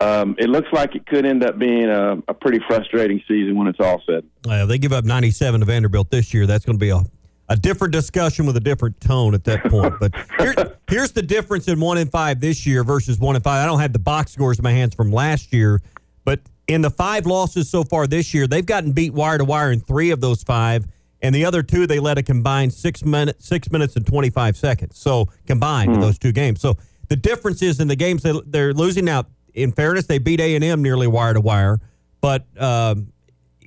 [0.00, 3.66] um, it looks like it could end up being a, a pretty frustrating season when
[3.66, 4.24] it's all said.
[4.48, 6.46] Uh, they give up 97 to Vanderbilt this year.
[6.46, 7.02] That's going to be a,
[7.48, 9.94] a different discussion with a different tone at that point.
[9.98, 13.62] But here, here's the difference in one and five this year versus one and five.
[13.62, 15.80] I don't have the box scores in my hands from last year,
[16.24, 19.72] but in the five losses so far this year, they've gotten beat wire to wire
[19.72, 20.86] in three of those five
[21.20, 24.56] and the other two they led a combined six minutes, six minutes and twenty five
[24.56, 24.98] seconds.
[24.98, 26.02] So combined in hmm.
[26.02, 26.60] those two games.
[26.60, 26.76] So
[27.08, 29.24] the difference is in the games they, they're losing now.
[29.62, 31.78] In fairness, they beat A and M nearly wire to wire,
[32.20, 33.12] but um,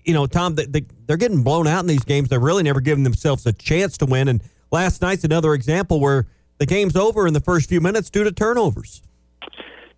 [0.03, 2.29] you know, Tom, they, they, they're getting blown out in these games.
[2.29, 4.27] They're really never giving themselves a chance to win.
[4.27, 6.27] And last night's another example where
[6.57, 9.01] the game's over in the first few minutes due to turnovers.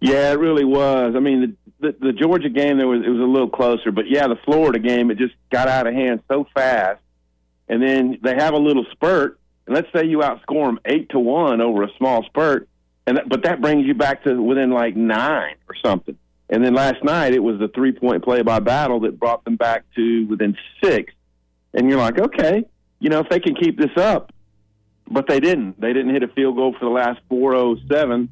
[0.01, 1.13] Yeah, it really was.
[1.15, 4.09] I mean, the, the, the Georgia game there was it was a little closer, but
[4.09, 6.99] yeah, the Florida game it just got out of hand so fast
[7.67, 11.19] and then they have a little spurt, and let's say you outscore them eight to
[11.19, 12.67] one over a small spurt,
[13.05, 16.17] and but that brings you back to within like nine or something.
[16.49, 19.55] And then last night it was the three point play by battle that brought them
[19.55, 21.13] back to within six.
[21.73, 22.65] And you're like, okay,
[22.99, 24.31] you know, if they can keep this up,
[25.09, 25.79] but they didn't.
[25.79, 28.29] They didn't hit a field goal for the last 407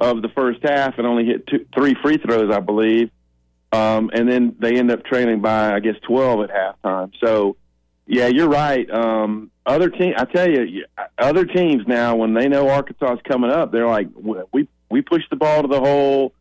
[0.00, 3.10] of the first half and only hit two, three free throws, I believe.
[3.70, 7.12] Um, and then they end up trailing by, I guess, 12 at halftime.
[7.22, 7.56] So
[8.08, 8.90] yeah, you're right.
[8.90, 10.86] Um, other team, I tell you,
[11.18, 15.22] other teams now when they know Arkansas is coming up, they're like, we we push
[15.30, 16.32] the ball to the hole.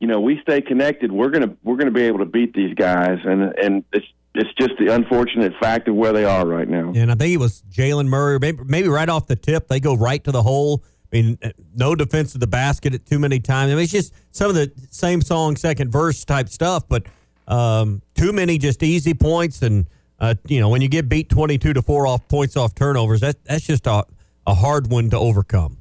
[0.00, 1.10] You know, we stay connected.
[1.10, 4.72] We're gonna we're gonna be able to beat these guys, and and it's it's just
[4.78, 6.92] the unfortunate fact of where they are right now.
[6.94, 9.96] And I think it was Jaylen Murray, maybe, maybe right off the tip, they go
[9.96, 10.84] right to the hole.
[11.10, 11.38] I mean,
[11.74, 13.72] no defense of the basket at too many times.
[13.72, 17.06] I mean, it's just some of the same song, second verse type stuff, but
[17.48, 19.88] um, too many just easy points and
[20.20, 23.42] uh, you know, when you get beat 22 to 4 off points off turnovers, that,
[23.44, 24.04] that's just a,
[24.46, 25.78] a hard one to overcome.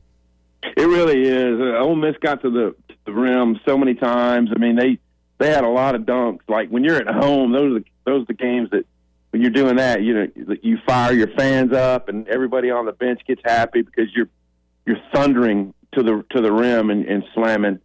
[0.64, 1.60] It really is.
[1.60, 4.50] Uh, Ole Miss got to the, to the rim so many times.
[4.56, 5.00] I mean, they
[5.40, 6.42] they had a lot of dunks.
[6.48, 8.86] Like when you're at home, those are the, those are the games that
[9.32, 10.28] when you're doing that, you know,
[10.62, 14.30] you fire your fans up, and everybody on the bench gets happy because you're
[14.86, 17.80] you're thundering to the to the rim and, and slamming.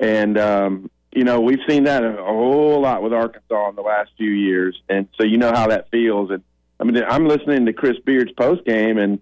[0.00, 4.10] And um, you know, we've seen that a, whole lot with Arkansas in the last
[4.16, 6.30] few years, and so you know how that feels.
[6.30, 6.42] And
[6.78, 9.20] I mean, I'm listening to Chris Beard's post game, and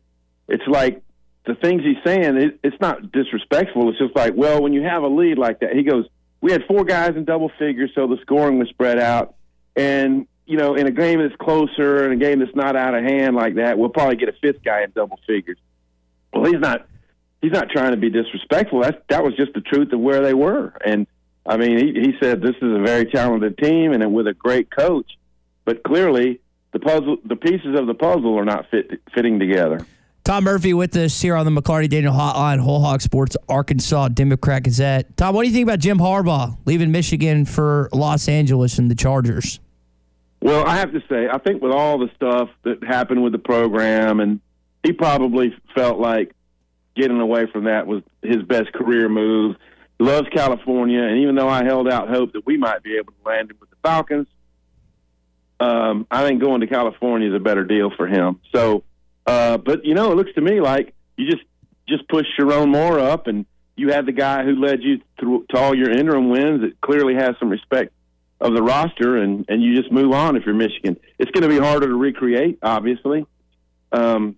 [0.48, 1.02] it's like
[1.46, 2.36] the things he's saying.
[2.36, 3.88] It, it's not disrespectful.
[3.90, 6.06] It's just like, well, when you have a lead like that, he goes,
[6.40, 9.34] "We had four guys in double figures, so the scoring was spread out."
[9.76, 13.04] And you know, in a game that's closer, and a game that's not out of
[13.04, 15.58] hand like that, we'll probably get a fifth guy in double figures.
[16.32, 16.88] Well, he's not.
[17.42, 18.80] He's not trying to be disrespectful.
[18.82, 21.06] That that was just the truth of where they were, and
[21.46, 24.70] I mean, he, he said this is a very talented team and with a great
[24.70, 25.18] coach,
[25.64, 26.40] but clearly
[26.72, 29.86] the puzzle, the pieces of the puzzle are not fit, fitting together.
[30.24, 34.64] Tom Murphy with us here on the McLarty Daniel Hotline, Whole Hog Sports, Arkansas Democrat
[34.64, 35.16] Gazette.
[35.16, 38.96] Tom, what do you think about Jim Harbaugh leaving Michigan for Los Angeles and the
[38.96, 39.60] Chargers?
[40.42, 43.38] Well, I have to say, I think with all the stuff that happened with the
[43.38, 44.40] program, and
[44.82, 46.32] he probably felt like
[46.96, 49.56] getting away from that was his best career move.
[49.98, 53.28] Loves California, and even though I held out hope that we might be able to
[53.28, 54.26] land him with the Falcons,
[55.58, 58.40] um, I think going to California is a better deal for him.
[58.54, 58.84] So,
[59.26, 61.44] uh, but you know, it looks to me like you just
[61.88, 65.58] just push Sherrone Moore up, and you have the guy who led you through to
[65.58, 67.92] all your interim wins that clearly has some respect
[68.38, 70.98] of the roster, and and you just move on if you're Michigan.
[71.18, 73.26] It's going to be harder to recreate, obviously,
[73.92, 74.36] um,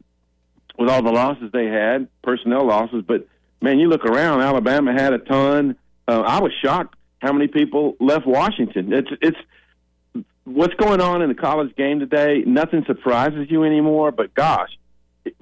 [0.79, 3.03] with all the losses they had, personnel losses.
[3.05, 3.27] But
[3.61, 5.77] man, you look around, Alabama had a ton.
[6.07, 8.93] Uh, I was shocked how many people left Washington.
[8.93, 12.43] It's it's what's going on in the college game today.
[12.47, 14.13] Nothing surprises you anymore.
[14.13, 14.71] But gosh,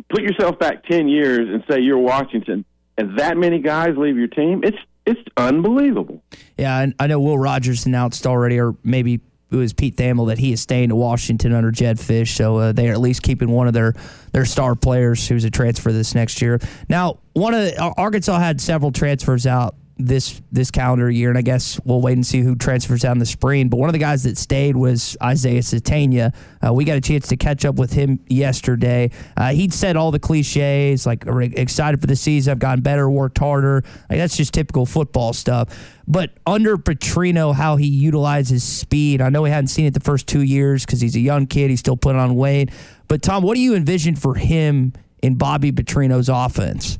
[0.09, 2.65] put yourself back ten years and say you're Washington,
[2.99, 4.63] and that many guys leave your team.
[4.65, 6.23] It's it's unbelievable.
[6.59, 10.53] Yeah, I know Will Rogers announced already, or maybe it was Pete Thamel that he
[10.53, 12.35] is staying to Washington under Jedd Fisch.
[12.37, 13.95] So uh, they are at least keeping one of their
[14.33, 16.61] their star players who's a transfer this next year.
[16.89, 21.43] Now, one of the, Arkansas had several transfers out this this calendar year, and I
[21.43, 23.69] guess we'll wait and see who transfers in the spring.
[23.69, 26.35] But one of the guys that stayed was Isaiah Sategna.
[26.65, 29.11] Uh, we got a chance to catch up with him yesterday.
[29.37, 33.39] Uh, he'd said all the cliches, like excited for the season, I've gotten better, worked
[33.39, 33.83] harder.
[34.11, 35.69] Like, that's just typical football stuff.
[36.07, 40.27] But under Petrino, how he utilizes speed, I know we hadn't seen it the first
[40.27, 42.71] two years because he's a young kid, he's still putting on weight.
[43.09, 44.93] But Tom, what do you envision for him
[45.23, 46.99] in Bobby Petrino's offense?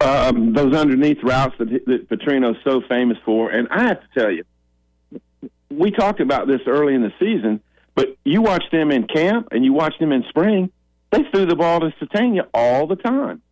[0.00, 3.50] Um, those underneath routes that, that Petrino's so famous for.
[3.50, 4.44] And I have to tell you,
[5.70, 7.60] we talked about this early in the season,
[7.94, 10.70] but you watch them in camp and you watch them in spring,
[11.10, 13.42] they threw the ball to Sategna all the time.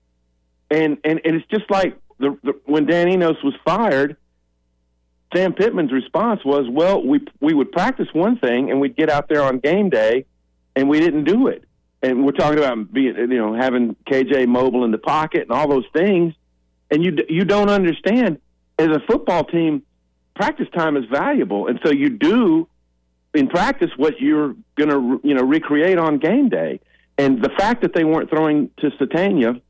[0.70, 4.16] And, and, and it's just like the, the, when Dan Enos was fired,
[5.34, 9.28] Sam Pittman's response was, well, we, we would practice one thing and we'd get out
[9.28, 10.24] there on game day
[10.74, 11.64] and we didn't do it
[12.02, 15.68] and we're talking about being, you know, having KJ mobile in the pocket and all
[15.68, 16.34] those things,
[16.90, 18.40] and you you don't understand
[18.78, 19.82] as a football team,
[20.34, 22.68] practice time is valuable, and so you do
[23.34, 26.80] in practice what you're going to you know recreate on game day.
[27.16, 29.60] And the fact that they weren't throwing to Sategna,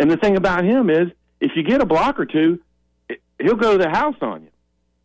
[0.00, 1.08] and the thing about him is,
[1.40, 2.60] if you get a block or two,
[3.38, 4.48] he'll go to the house on you.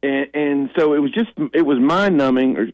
[0.04, 2.68] And, and so it was just it was mind numbing or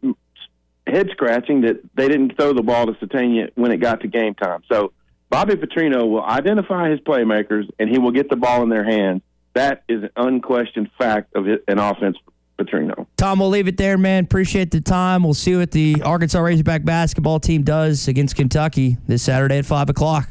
[0.85, 4.35] head scratching that they didn't throw the ball to Sategna when it got to game
[4.35, 4.63] time.
[4.71, 4.93] So
[5.29, 9.21] Bobby Petrino will identify his playmakers and he will get the ball in their hands.
[9.53, 12.17] That is an unquestioned fact of an offense.
[12.57, 13.05] Petrino.
[13.17, 14.23] Tom, we'll leave it there, man.
[14.23, 15.23] Appreciate the time.
[15.23, 19.89] We'll see what the Arkansas Razorback basketball team does against Kentucky this Saturday at 5
[19.89, 20.29] o'clock.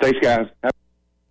[0.00, 0.46] Thanks, guys.
[0.64, 0.70] All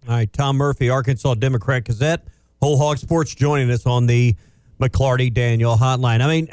[0.08, 2.28] right, Tom Murphy, Arkansas Democrat Gazette,
[2.62, 4.36] Whole Hog Sports joining us on the
[4.80, 6.22] McLarty Daniel hotline.
[6.22, 6.48] I mean,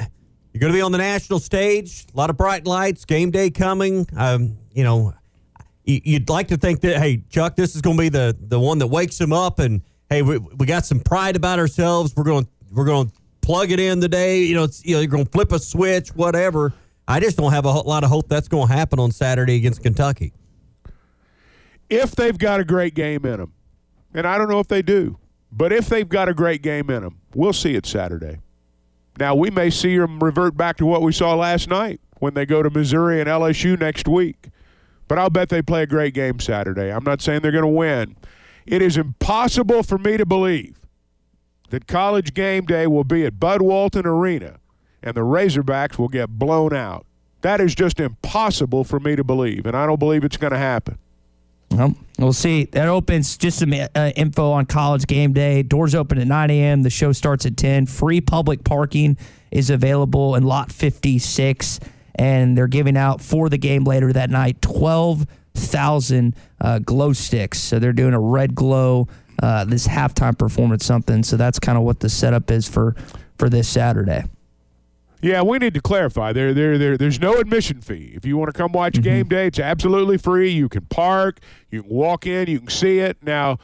[0.52, 2.06] you're going to be on the national stage.
[2.12, 3.04] A lot of bright lights.
[3.04, 4.06] Game day coming.
[4.16, 5.14] Um, you know,
[5.88, 8.78] you'd like to think that hey, Chuck, this is going to be the the one
[8.78, 12.14] that wakes him up, and hey, we, we got some pride about ourselves.
[12.16, 14.42] We're going we're going to plug it in today.
[14.42, 16.74] You know, it's, you know, you're going to flip a switch, whatever.
[17.06, 19.82] I just don't have a lot of hope that's going to happen on Saturday against
[19.82, 20.34] Kentucky.
[21.88, 23.54] If they've got a great game in them,
[24.12, 25.18] and I don't know if they do,
[25.50, 28.40] but if they've got a great game in them, we'll see it Saturday.
[29.18, 32.44] Now, we may see them revert back to what we saw last night when they
[32.44, 34.48] go to Missouri and LSU next week.
[35.08, 36.92] But I'll bet they play a great game Saturday.
[36.92, 38.16] I'm not saying they're going to win.
[38.66, 40.78] It is impossible for me to believe
[41.70, 44.58] that college game day will be at Bud Walton Arena
[45.02, 47.06] and the Razorbacks will get blown out.
[47.42, 50.58] That is just impossible for me to believe, and I don't believe it's going to
[50.58, 50.98] happen.
[51.70, 52.64] Well, we'll see.
[52.64, 55.62] That opens just some uh, info on college game day.
[55.62, 56.82] Doors open at 9 a.m.
[56.82, 57.86] The show starts at 10.
[57.86, 59.16] Free public parking
[59.50, 61.78] is available in lot 56,
[62.18, 67.58] and they're giving out for the game later that night 12,000 uh, glow sticks.
[67.60, 69.08] So they're doing a red glow
[69.42, 71.22] uh, this halftime performance something.
[71.22, 72.96] So that's kind of what the setup is for
[73.38, 74.24] for this Saturday.
[75.20, 76.32] Yeah, we need to clarify.
[76.32, 76.96] There, there, there.
[76.96, 78.12] There's no admission fee.
[78.14, 79.02] If you want to come watch mm-hmm.
[79.02, 80.50] game day, it's absolutely free.
[80.50, 81.40] You can park,
[81.70, 83.16] you can walk in, you can see it.
[83.22, 83.58] Now,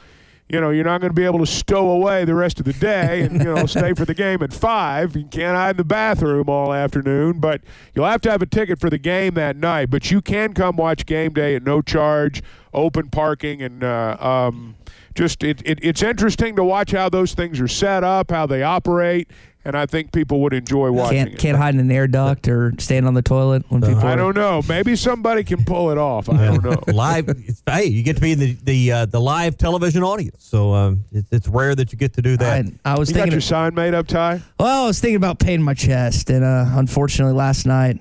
[0.47, 2.73] you know, you're not going to be able to stow away the rest of the
[2.73, 5.15] day and you know stay for the game at five.
[5.15, 7.61] You can't hide in the bathroom all afternoon, but
[7.93, 9.89] you'll have to have a ticket for the game that night.
[9.89, 12.43] But you can come watch game day at no charge,
[12.73, 14.75] open parking, and uh, um,
[15.15, 18.61] just it, it, it's interesting to watch how those things are set up, how they
[18.61, 19.29] operate
[19.65, 21.39] and I think people would enjoy watching Can't it.
[21.39, 23.99] can't hide in an air duct or stand on the toilet when people.
[23.99, 24.61] I are- don't know.
[24.69, 26.29] Maybe somebody can pull it off.
[26.29, 26.81] I don't know.
[26.93, 27.29] live.
[27.67, 31.03] Hey, you get to be in the the uh, the live television audience, so um,
[31.11, 32.65] it's, it's rare that you get to do that.
[32.85, 33.31] I, I was You got thinking.
[33.33, 34.41] your sign made up, Ty?
[34.59, 37.99] well, I was thinking about pain in my chest, and uh, unfortunately, last night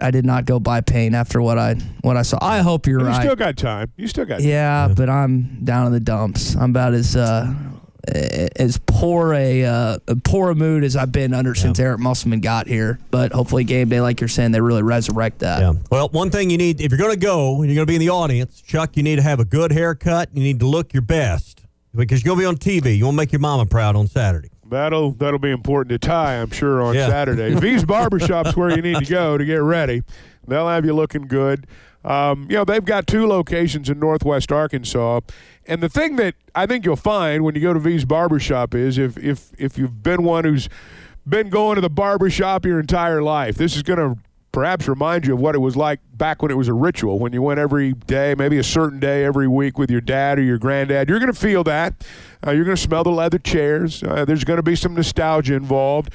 [0.00, 2.38] I did not go buy pain after what I what I saw.
[2.40, 3.16] I hope you're You right.
[3.16, 3.92] You still got time.
[3.96, 6.54] You still got yeah, but I'm down in the dumps.
[6.56, 7.52] I'm about as uh,
[8.08, 12.66] as poor a uh, poor a mood as I've been under since Eric Musselman got
[12.66, 12.98] here.
[13.10, 15.60] But hopefully, game day, like you're saying, they really resurrect that.
[15.60, 15.72] Yeah.
[15.90, 17.94] Well, one thing you need if you're going to go and you're going to be
[17.96, 20.30] in the audience, Chuck, you need to have a good haircut.
[20.32, 21.62] You need to look your best
[21.94, 22.96] because you're going to be on TV.
[22.96, 24.48] You want to make your mama proud on Saturday.
[24.66, 27.08] That'll that'll be important to Ty, I'm sure, on Yeah.
[27.08, 27.54] Saturday.
[27.54, 30.02] V's Barbershop's where you need to go to get ready.
[30.48, 31.66] They'll have you looking good.
[32.04, 35.20] Um, you know, they've got two locations in Northwest Arkansas.
[35.66, 38.98] And the thing that I think you'll find when you go to V's Barbershop is
[38.98, 40.68] if if if you've been one who's
[41.28, 45.32] been going to the barbershop your entire life, this is going to perhaps remind you
[45.32, 47.94] of what it was like back when it was a ritual, when you went every
[47.94, 51.08] day, maybe a certain day every week with your dad or your granddad.
[51.08, 51.94] You're going to feel that.
[52.46, 54.02] Uh, you're going to smell the leather chairs.
[54.02, 56.12] Uh, there's going to be some nostalgia involved.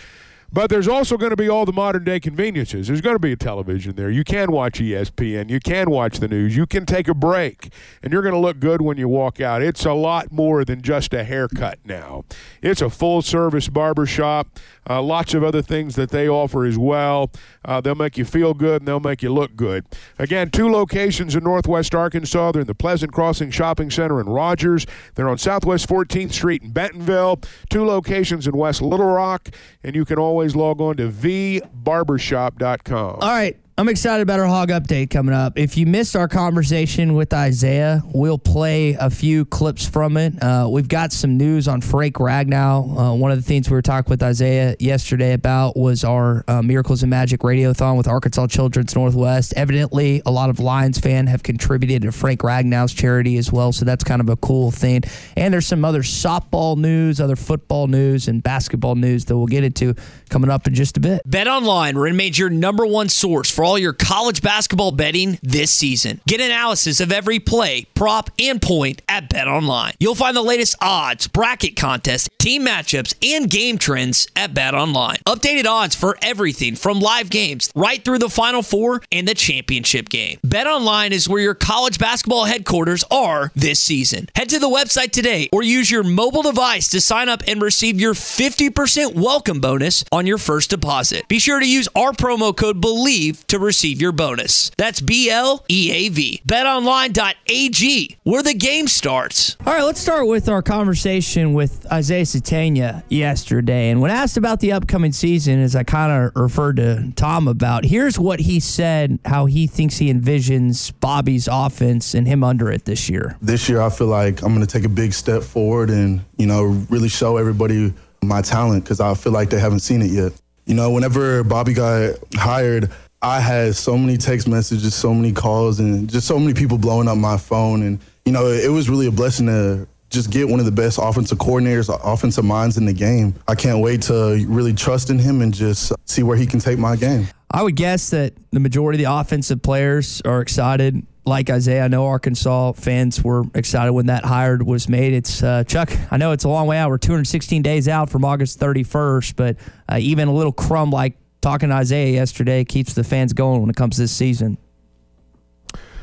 [0.52, 2.88] But there's also going to be all the modern day conveniences.
[2.88, 4.10] There's going to be a television there.
[4.10, 5.50] You can watch ESPN.
[5.50, 6.56] You can watch the news.
[6.56, 7.72] You can take a break.
[8.02, 9.62] And you're going to look good when you walk out.
[9.62, 12.24] It's a lot more than just a haircut now.
[12.62, 14.48] It's a full service barbershop.
[14.90, 17.30] Uh, lots of other things that they offer as well.
[17.66, 19.86] Uh, they'll make you feel good and they'll make you look good.
[20.18, 22.54] Again, two locations in Northwest Arkansas.
[22.54, 24.86] They're in the Pleasant Crossing Shopping Center in Rogers.
[25.16, 27.42] They're on Southwest 14th Street in Bentonville.
[27.70, 29.50] Two locations in West Little Rock.
[29.84, 33.20] And you can always log on to vbarbershop.com.
[33.22, 33.58] All right.
[33.80, 35.60] I'm excited about our hog update coming up.
[35.60, 40.42] If you missed our conversation with Isaiah, we'll play a few clips from it.
[40.42, 43.12] Uh, we've got some news on Frank Ragnow.
[43.12, 46.64] Uh, one of the things we were talking with Isaiah yesterday about was our uh,
[46.64, 49.54] Miracles and Magic Radiothon with Arkansas Children's Northwest.
[49.56, 53.86] Evidently, a lot of Lions fans have contributed to Frank Ragnow's charity as well, so
[53.86, 55.04] that's kind of a cool thing.
[55.36, 59.64] And there's some other softball news, other football news, and basketball news that we'll get
[59.64, 59.94] into
[60.30, 61.22] coming up in just a bit.
[61.28, 66.22] Bet Online remains your number one source for all your college basketball betting this season.
[66.26, 69.94] Get analysis of every play, prop, and point at Bet Online.
[70.00, 75.18] You'll find the latest odds, bracket contests, team matchups, and game trends at Bet Online.
[75.28, 80.08] Updated odds for everything from live games right through the Final Four and the championship
[80.08, 80.40] game.
[80.46, 84.30] Bet Online is where your college basketball headquarters are this season.
[84.34, 88.00] Head to the website today or use your mobile device to sign up and receive
[88.00, 91.28] your 50% welcome bonus on your first deposit.
[91.28, 94.72] Be sure to use our promo code BELIEVE to receive your bonus.
[94.78, 96.42] That's B L E A V.
[96.48, 99.58] BetOnline.ag, where the game starts.
[99.66, 103.90] All right, let's start with our conversation with Isaiah Sategna yesterday.
[103.90, 107.86] And when asked about the upcoming season, as I kind of referred to Tom about,
[107.86, 112.86] here's what he said how he thinks he envisions Bobby's offense and him under it
[112.86, 113.38] this year.
[113.42, 116.46] This year, I feel like I'm going to take a big step forward and, you
[116.46, 120.34] know, really show everybody my talent because I feel like they haven't seen it yet.
[120.66, 122.92] You know, whenever Bobby got hired,
[123.22, 127.08] I had so many text messages, so many calls, and just so many people blowing
[127.08, 127.82] up my phone.
[127.82, 131.00] And, you know, it was really a blessing to just get one of the best
[131.02, 133.36] offensive coordinators, offensive minds in the game.
[133.48, 136.78] I can't wait to really trust in him and just see where he can take
[136.78, 137.28] my game.
[137.50, 141.06] I would guess that the majority of the offensive players are excited.
[141.26, 145.14] Like Isaiah, I know Arkansas fans were excited when that hired was made.
[145.14, 145.92] It's uh, Chuck.
[146.10, 146.90] I know it's a long way out.
[146.90, 149.58] We're 216 days out from August 31st, but
[149.92, 151.18] uh, even a little crumb like
[151.48, 154.58] talking to Isaiah yesterday keeps the fans going when it comes to this season.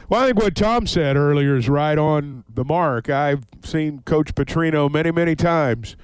[0.09, 3.11] Well, I think what Tom said earlier is right on the mark.
[3.11, 5.97] I've seen Coach Petrino many, many times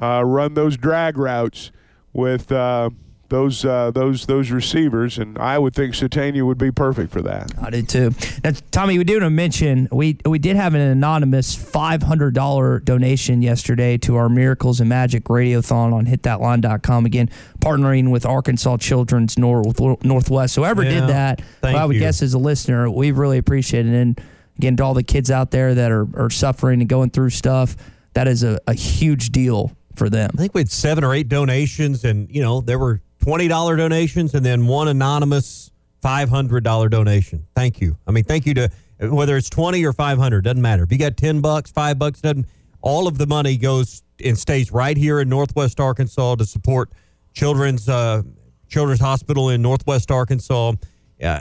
[0.00, 1.72] uh, run those drag routes
[2.14, 2.88] with uh,
[3.28, 7.52] those uh, those those receivers, and I would think Sategna would be perfect for that.
[7.60, 8.12] I did too.
[8.44, 12.34] Now, Tommy, we do want to mention we we did have an anonymous five hundred
[12.34, 17.06] dollar donation yesterday to our Miracles and Magic Radiothon on hitthatline.com.
[17.06, 20.54] Again, partnering with Arkansas Children's North, Northwest.
[20.54, 22.00] So whoever Yeah, did that, well, I would you.
[22.00, 23.92] guess as a listener, we really appreciate it.
[23.94, 24.20] And
[24.58, 27.76] again, to all the kids out there that are, are suffering and going through stuff,
[28.14, 30.30] that is a, a huge deal for them.
[30.34, 33.74] I think we had seven or eight donations, and you know there were twenty dollar
[33.74, 37.44] donations, and then one anonymous five hundred dollar donation.
[37.56, 37.96] Thank you.
[38.06, 38.70] I mean, thank you to
[39.00, 40.84] whether it's twenty or five hundred doesn't matter.
[40.84, 42.46] If you got ten bucks, five bucks doesn't.
[42.82, 46.92] All of the money goes and stays right here in Northwest Arkansas to support
[47.32, 48.22] Children's uh,
[48.68, 50.74] Children's Hospital in Northwest Arkansas.
[51.20, 51.40] Uh,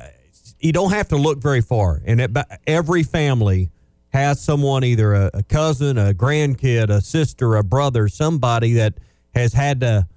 [0.60, 2.32] you don't have to look very far, and it,
[2.66, 3.70] every family
[4.10, 8.96] has someone, either a, a cousin, a grandkid, a sister, a brother, somebody that
[9.36, 10.08] has had to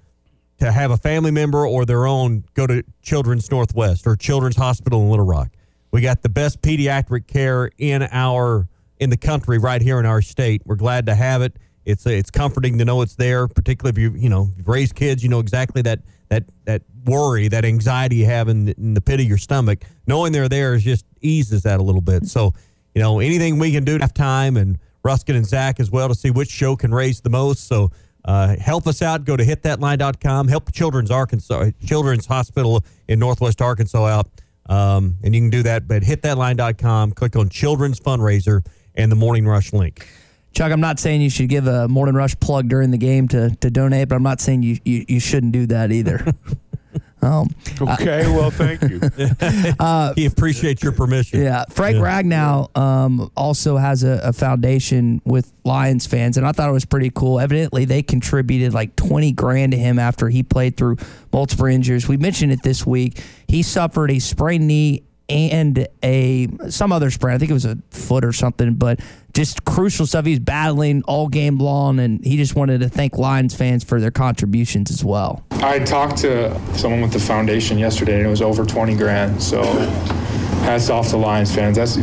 [0.59, 5.01] to have a family member or their own go to Children's Northwest or Children's Hospital
[5.01, 5.49] in Little Rock.
[5.91, 8.67] We got the best pediatric care in our
[8.99, 10.61] in the country right here in our state.
[10.65, 11.57] We're glad to have it.
[11.85, 15.23] It's it's comforting to know it's there, particularly if you you know you've raised kids.
[15.23, 19.01] You know exactly that that that worry, that anxiety you have in the, in the
[19.01, 19.83] pit of your stomach.
[20.05, 22.27] Knowing they're there is just eases that a little bit.
[22.27, 22.53] So
[22.93, 26.09] you know anything we can do to have time and Ruskin and Zach as well
[26.09, 27.67] to see which show can raise the most.
[27.67, 27.91] So
[28.29, 29.25] uh, help us out.
[29.25, 30.49] Go to hitthatline.com.
[30.49, 34.27] Help Children's Arkansas Children's Hospital in Northwest Arkansas out.
[34.67, 38.63] Um, and you can do that, but hitthatline.com, click on Children's Fundraiser
[38.93, 40.07] and the Morning Rush link.
[40.53, 43.49] Chuck, I'm not saying you should give a Morning Rush plug during the game to,
[43.61, 46.23] to donate, but I'm not saying you, you, you shouldn't do that either.
[47.21, 47.49] um,
[47.81, 49.01] okay, uh, well, thank you.
[49.79, 51.41] uh, he appreciates your permission.
[51.41, 51.65] Yeah.
[51.69, 52.01] Frank yeah.
[52.01, 56.85] Ragnow um, also has a, a, foundation with Lions fans, and I thought it was
[56.85, 57.39] pretty cool.
[57.39, 60.97] Evidently, they contributed like 20 grand to him after he played through
[61.33, 62.07] multiple injuries.
[62.07, 63.21] We mentioned it this week.
[63.47, 67.35] He suffered a sprained knee and a some other sprain.
[67.35, 68.99] I think it was a foot or something, but
[69.33, 70.25] just crucial stuff.
[70.25, 74.11] He's battling all game long, and he just wanted to thank Lions fans for their
[74.11, 75.43] contributions as well.
[75.51, 79.41] I talked to someone with the foundation yesterday, and it was over 20 grand.
[79.41, 79.63] So
[80.63, 81.77] hats off to Lions fans.
[81.77, 81.97] That's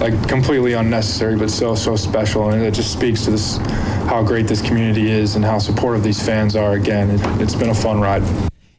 [0.00, 3.58] like completely unnecessary, but so so special, and it just speaks to this
[4.06, 6.74] how great this community is and how supportive these fans are.
[6.74, 8.22] Again, it, it's been a fun ride.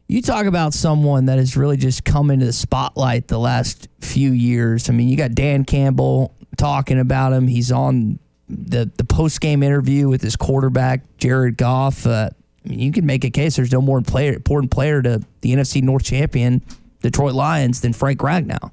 [0.10, 4.32] You talk about someone that has really just come into the spotlight the last few
[4.32, 4.90] years.
[4.90, 7.48] I mean, you got Dan Campbell talking about him.
[7.48, 12.06] He's on the the post game interview with his quarterback Jared Goff.
[12.06, 12.30] Uh,
[12.66, 15.54] I mean, you can make a case there's no more player, important player to the
[15.54, 16.62] NFC North champion
[17.02, 18.72] Detroit Lions than Frank Ragnow.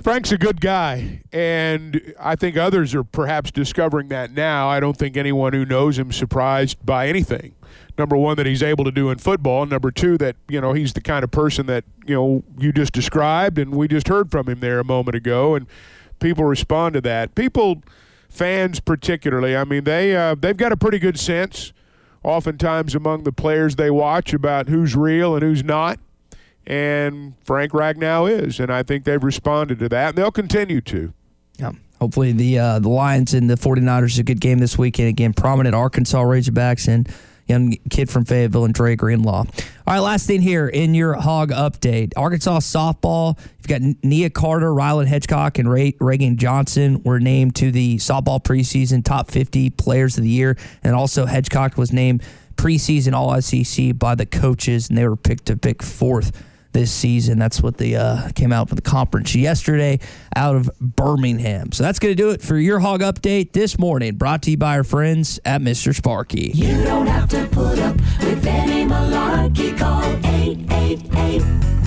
[0.00, 4.68] Frank's a good guy, and I think others are perhaps discovering that now.
[4.68, 7.54] I don't think anyone who knows him surprised by anything
[7.96, 10.92] number one that he's able to do in football number two that you know he's
[10.92, 14.48] the kind of person that you know you just described and we just heard from
[14.48, 15.66] him there a moment ago and
[16.20, 17.34] people respond to that.
[17.34, 17.82] People
[18.28, 21.72] fans particularly i mean they uh, they've got a pretty good sense
[22.22, 25.98] oftentimes among the players they watch about who's real and who's not
[26.66, 31.12] and frank ragnow is and i think they've responded to that and they'll continue to.
[31.58, 35.08] Yeah hopefully the uh, the lions and the 49ers a good game this weekend.
[35.08, 37.08] Again prominent arkansas razorbacks and
[37.48, 39.38] young kid from Fayetteville and Dre Greenlaw.
[39.38, 39.46] All
[39.86, 43.38] right, last thing here in your hog update Arkansas softball.
[43.58, 48.42] You've got Nia Carter, Ryland Hedgecock, and Ray, Reagan Johnson were named to the softball
[48.42, 50.56] preseason top 50 players of the year.
[50.82, 52.22] And also, Hedgecock was named
[52.56, 56.32] preseason All SEC by the coaches, and they were picked to pick fourth
[56.78, 57.38] this season.
[57.38, 59.98] That's what they uh, came out for the conference yesterday
[60.36, 61.72] out of Birmingham.
[61.72, 64.14] So that's going to do it for your hog update this morning.
[64.14, 65.94] Brought to you by our friends at Mr.
[65.94, 66.52] Sparky.
[66.54, 69.76] You don't have to put up with any malarkey.
[69.76, 71.77] Call 888-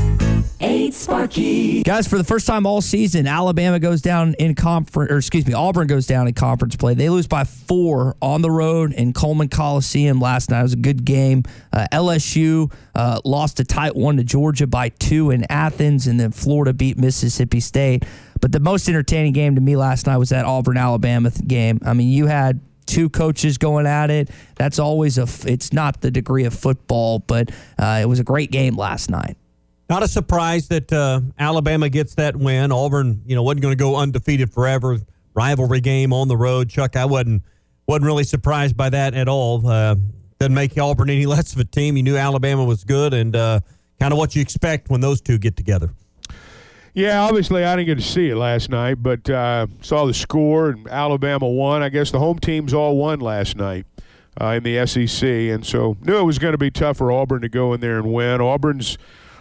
[0.62, 1.84] Eight Sparky.
[1.84, 5.54] Guys, for the first time all season, Alabama goes down in conference, or excuse me,
[5.54, 6.94] Auburn goes down in conference play.
[6.94, 10.60] They lose by four on the road in Coleman Coliseum last night.
[10.60, 11.44] It was a good game.
[11.74, 16.32] Uh, LSU uh, lost a tight one to Georgia by two in Athens, and then
[16.32, 18.06] Florida beat Mississippi State.
[18.40, 21.80] But the most entertaining game to me last night was that Auburn Alabama game.
[21.86, 24.30] I mean, you had two coaches going at it.
[24.56, 25.28] That's always a.
[25.52, 29.38] It's not the degree of football, but uh, it was a great game last night.
[29.92, 32.72] Not a surprise that uh, Alabama gets that win.
[32.72, 34.98] Auburn, you know, wasn't going to go undefeated forever.
[35.34, 36.70] Rivalry game on the road.
[36.70, 37.44] Chuck, I wasn't
[37.88, 39.68] wasn't really surprised by that at all.
[39.68, 39.98] Uh,
[40.40, 41.98] doesn't make Auburn any less of a team.
[41.98, 43.60] You knew Alabama was good, and uh,
[44.00, 45.92] kind of what you expect when those two get together.
[46.94, 50.70] Yeah, obviously I didn't get to see it last night, but uh, saw the score
[50.70, 51.84] and Alabama won.
[51.84, 53.86] I guess the home teams all won last night
[54.40, 57.42] uh, in the SEC, and so knew it was going to be tough for Auburn
[57.42, 58.40] to go in there and win.
[58.40, 58.98] Auburn's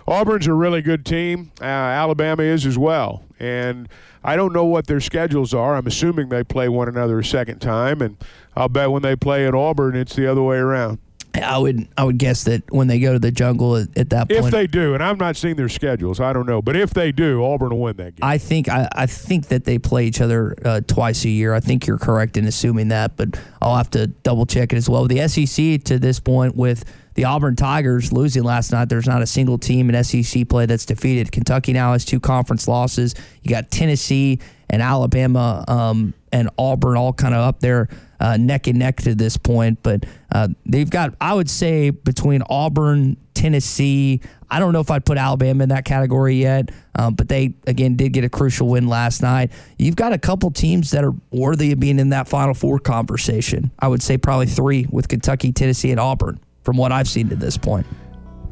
[0.07, 1.53] Auburn's a really good team.
[1.61, 3.24] Uh, Alabama is as well.
[3.38, 3.88] And
[4.22, 5.76] I don't know what their schedules are.
[5.76, 8.16] I'm assuming they play one another a second time, and
[8.55, 10.98] I'll bet when they play at Auburn, it's the other way around.
[11.34, 14.28] I would I would guess that when they go to the jungle at, at that
[14.28, 16.90] point, if they do, and I'm not seeing their schedules, I don't know, but if
[16.90, 18.20] they do, Auburn will win that game.
[18.22, 21.55] I think I, I think that they play each other uh, twice a year.
[21.55, 24.88] I think you're correct in assuming that, but I'll have to double check it as
[24.88, 25.07] well.
[25.07, 26.84] The SEC to this point with
[27.20, 28.88] the Auburn Tigers losing last night.
[28.88, 31.30] There's not a single team in SEC play that's defeated.
[31.30, 33.14] Kentucky now has two conference losses.
[33.42, 34.38] You got Tennessee
[34.70, 37.90] and Alabama um, and Auburn all kind of up there
[38.20, 39.82] uh, neck and neck to this point.
[39.82, 44.22] But uh, they've got, I would say, between Auburn, Tennessee.
[44.50, 47.96] I don't know if I'd put Alabama in that category yet, um, but they again
[47.96, 49.52] did get a crucial win last night.
[49.76, 53.72] You've got a couple teams that are worthy of being in that Final Four conversation.
[53.78, 56.40] I would say probably three with Kentucky, Tennessee, and Auburn
[56.70, 57.84] from what I've seen to this point.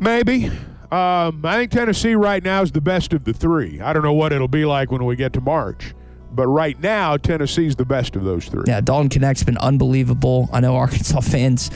[0.00, 0.46] Maybe.
[0.90, 3.80] Um, I think Tennessee right now is the best of the three.
[3.80, 5.94] I don't know what it'll be like when we get to March,
[6.32, 8.64] but right now Tennessee's the best of those three.
[8.66, 10.48] Yeah, Dalton Knecht's been unbelievable.
[10.52, 11.70] I know Arkansas fans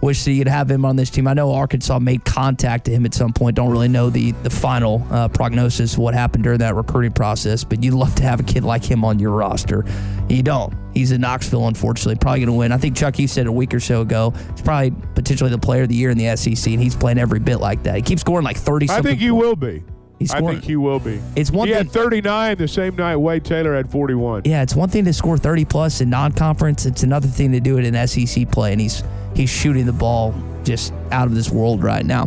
[0.00, 1.26] wish that you'd have him on this team.
[1.26, 3.56] I know Arkansas made contact to him at some point.
[3.56, 7.64] Don't really know the the final uh, prognosis of what happened during that recruiting process,
[7.64, 9.84] but you'd love to have a kid like him on your roster.
[10.28, 10.74] You don't.
[10.94, 12.16] He's in Knoxville, unfortunately.
[12.16, 12.72] Probably going to win.
[12.72, 15.82] I think Chuck, you said a week or so ago, he's probably potentially the player
[15.82, 17.96] of the year in the SEC, and he's playing every bit like that.
[17.96, 19.84] He keeps scoring like 30 I think he will be.
[20.18, 21.20] He's I think he will be.
[21.36, 24.42] It's one he thing- had 39 the same night Wade Taylor had 41.
[24.44, 26.86] Yeah, it's one thing to score 30 plus in non-conference.
[26.86, 29.04] It's another thing to do it in SEC play, and he's
[29.34, 32.26] he's shooting the ball just out of this world right now.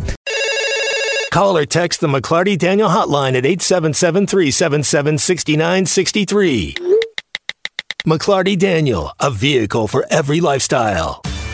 [1.32, 6.74] Call or text the McLarty Daniel hotline at 877 377 6963.
[8.06, 11.22] McLarty Daniel, a vehicle for every lifestyle.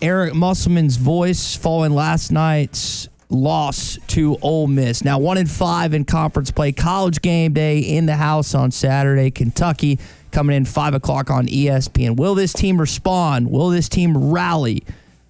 [0.00, 5.02] Eric Musselman's voice following last night's loss to Ole Miss.
[5.02, 6.70] Now one in five in conference play.
[6.70, 9.32] College game day in the house on Saturday.
[9.32, 9.98] Kentucky
[10.30, 12.16] coming in five o'clock on ESPN.
[12.16, 13.50] Will this team respond?
[13.50, 14.84] Will this team rally?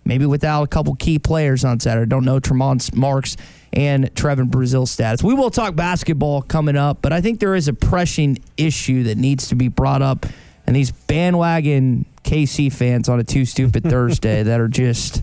[0.04, 2.06] Maybe without a couple key players on Saturday.
[2.06, 3.38] Don't know Tramon Mark's
[3.72, 5.22] and Trevon Brazile status.
[5.22, 9.16] We will talk basketball coming up, but I think there is a pressing issue that
[9.16, 10.26] needs to be brought up.
[10.66, 15.22] And these bandwagon KC fans on a Too Stupid Thursday that are just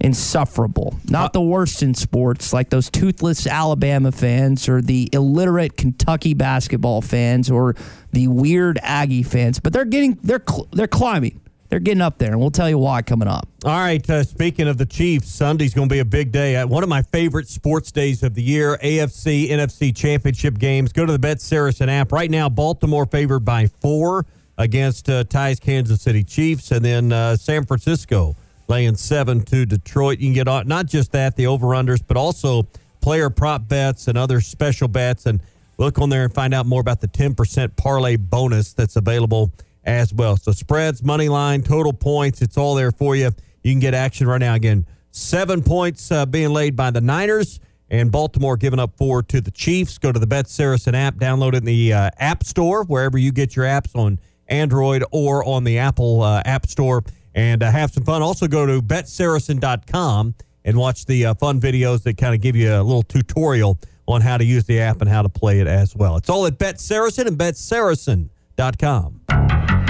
[0.00, 0.98] insufferable.
[1.08, 7.00] Not the worst in sports, like those toothless Alabama fans or the illiterate Kentucky basketball
[7.00, 7.74] fans or
[8.12, 11.40] the weird Aggie fans, but they're getting they're cl- they're climbing.
[11.70, 13.48] They're getting up there, and we'll tell you why coming up.
[13.64, 14.08] All right.
[14.08, 16.54] Uh, speaking of the Chiefs, Sunday's going to be a big day.
[16.54, 20.92] Uh, one of my favorite sports days of the year AFC, NFC championship games.
[20.92, 22.12] Go to the Bet Saracen app.
[22.12, 24.24] Right now, Baltimore favored by four
[24.56, 28.36] against uh, Ty's Kansas City Chiefs, and then uh, San Francisco
[28.68, 30.18] laying seven to Detroit.
[30.18, 32.66] You can get on not just that, the over unders, but also
[33.00, 35.26] player prop bets and other special bets.
[35.26, 35.40] And
[35.78, 39.52] look on there and find out more about the 10% parlay bonus that's available
[39.84, 40.36] as well.
[40.36, 43.30] So spreads, money line, total points, it's all there for you.
[43.62, 44.54] You can get action right now.
[44.54, 49.40] Again, seven points uh, being laid by the Niners and Baltimore giving up four to
[49.40, 49.98] the Chiefs.
[49.98, 53.32] Go to the Bet Saracen app, download it in the uh, App Store, wherever you
[53.32, 57.02] get your apps on Android or on the Apple uh, App Store,
[57.34, 58.22] and uh, have some fun.
[58.22, 60.34] Also, go to betsaracen.com
[60.64, 64.20] and watch the uh, fun videos that kind of give you a little tutorial on
[64.20, 66.16] how to use the app and how to play it as well.
[66.16, 69.83] It's all at Bet Saracen and betsaracen.com.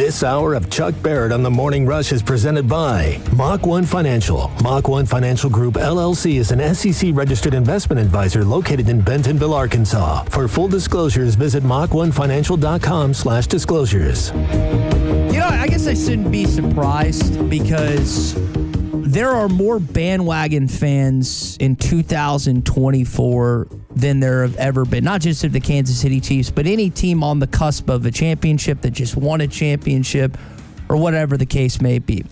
[0.00, 4.50] This hour of Chuck Barrett on the Morning Rush is presented by Mach 1 Financial.
[4.62, 10.24] Mach 1 Financial Group LLC is an SEC registered investment advisor located in Bentonville, Arkansas.
[10.30, 14.30] For full disclosures, visit mach1financial.com slash disclosures.
[14.30, 18.34] You know, I guess I shouldn't be surprised because
[19.06, 25.04] there are more bandwagon fans in 2024 than there have ever been.
[25.04, 28.10] Not just of the Kansas City Chiefs, but any team on the cusp of a
[28.10, 30.38] championship that just won a championship
[30.88, 32.24] or whatever the case may be.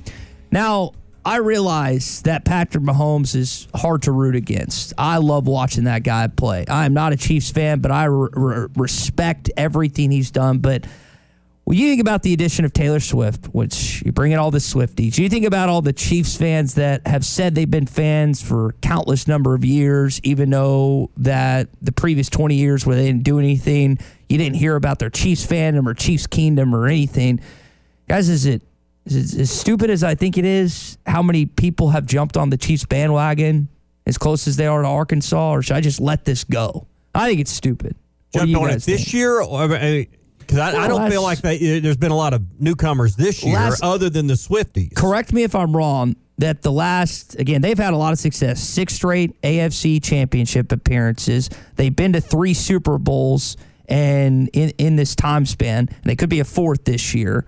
[0.50, 0.92] Now,
[1.24, 4.94] I realize that Patrick Mahomes is hard to root against.
[4.96, 6.64] I love watching that guy play.
[6.66, 10.58] I am not a Chiefs fan, but I re- re- respect everything he's done.
[10.58, 10.86] But
[11.68, 14.56] when you think about the addition of Taylor Swift, which you bring in all the
[14.56, 18.72] Swifties, you think about all the Chiefs fans that have said they've been fans for
[18.80, 23.38] countless number of years, even though that the previous 20 years where they didn't do
[23.38, 23.98] anything,
[24.30, 27.38] you didn't hear about their Chiefs fandom or Chiefs kingdom or anything.
[28.08, 28.62] Guys, is it,
[29.04, 30.96] is it as stupid as I think it is?
[31.04, 33.68] How many people have jumped on the Chiefs bandwagon
[34.06, 36.86] as close as they are to Arkansas, or should I just let this go?
[37.14, 37.94] I think it's stupid.
[38.32, 39.12] What do Jumped you on it this think?
[39.12, 39.42] year?
[39.42, 40.08] or I,
[40.52, 43.82] I Well, don't feel like they, there's been a lot of newcomers this year Last-
[43.82, 44.94] other than the Swifties.
[44.94, 46.16] Correct me if I'm wrong.
[46.38, 48.60] That the last again, they've had a lot of success.
[48.60, 51.50] Six straight AFC Championship appearances.
[51.74, 53.56] They've been to three Super Bowls,
[53.88, 57.44] and in in this time span, and they could be a fourth this year.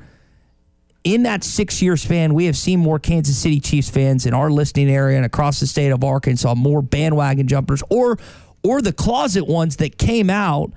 [1.04, 4.50] In that six year span, we have seen more Kansas City Chiefs fans in our
[4.50, 8.18] listening area and across the state of Arkansas, more bandwagon jumpers, or
[8.64, 10.72] or the closet ones that came out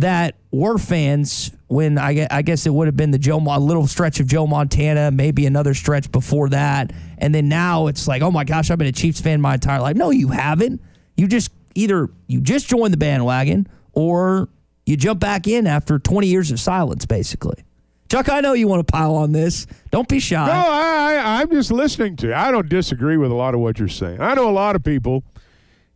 [0.00, 3.86] that were fans when I, I guess it would have been the Joe a little
[3.86, 8.30] stretch of Joe Montana, maybe another stretch before that, and then now it's like, oh
[8.30, 9.96] my gosh, I've been a Chiefs fan my entire life.
[9.96, 10.80] No, you haven't.
[11.16, 14.48] You just either you just joined the bandwagon or
[14.86, 17.64] you jump back in after 20 years of silence, basically.
[18.10, 19.68] Chuck, I know you want to pile on this.
[19.92, 20.44] Don't be shy.
[20.44, 22.34] No, I, I, I'm just listening to you.
[22.34, 24.20] I don't disagree with a lot of what you're saying.
[24.20, 25.22] I know a lot of people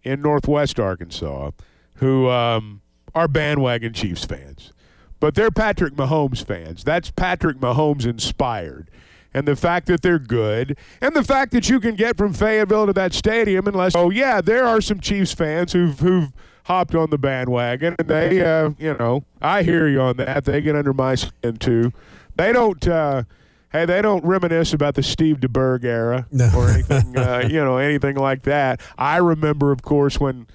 [0.04, 1.50] in Northwest Arkansas
[1.94, 2.82] who um,
[3.14, 4.72] are bandwagon Chiefs fans,
[5.20, 6.84] but they're Patrick Mahomes fans.
[6.84, 8.90] That's Patrick Mahomes inspired.
[9.36, 12.86] And the fact that they're good, and the fact that you can get from Fayetteville
[12.86, 16.32] to that stadium, unless, oh, yeah, there are some Chiefs fans who've, who've
[16.64, 20.44] hopped on the bandwagon, and they, uh, you know, I hear you on that.
[20.44, 21.92] They get under my skin, too.
[22.36, 23.24] They don't, uh,
[23.72, 28.14] hey, they don't reminisce about the Steve DeBerg era or anything, uh, you know, anything
[28.16, 28.80] like that.
[28.96, 30.46] I remember, of course, when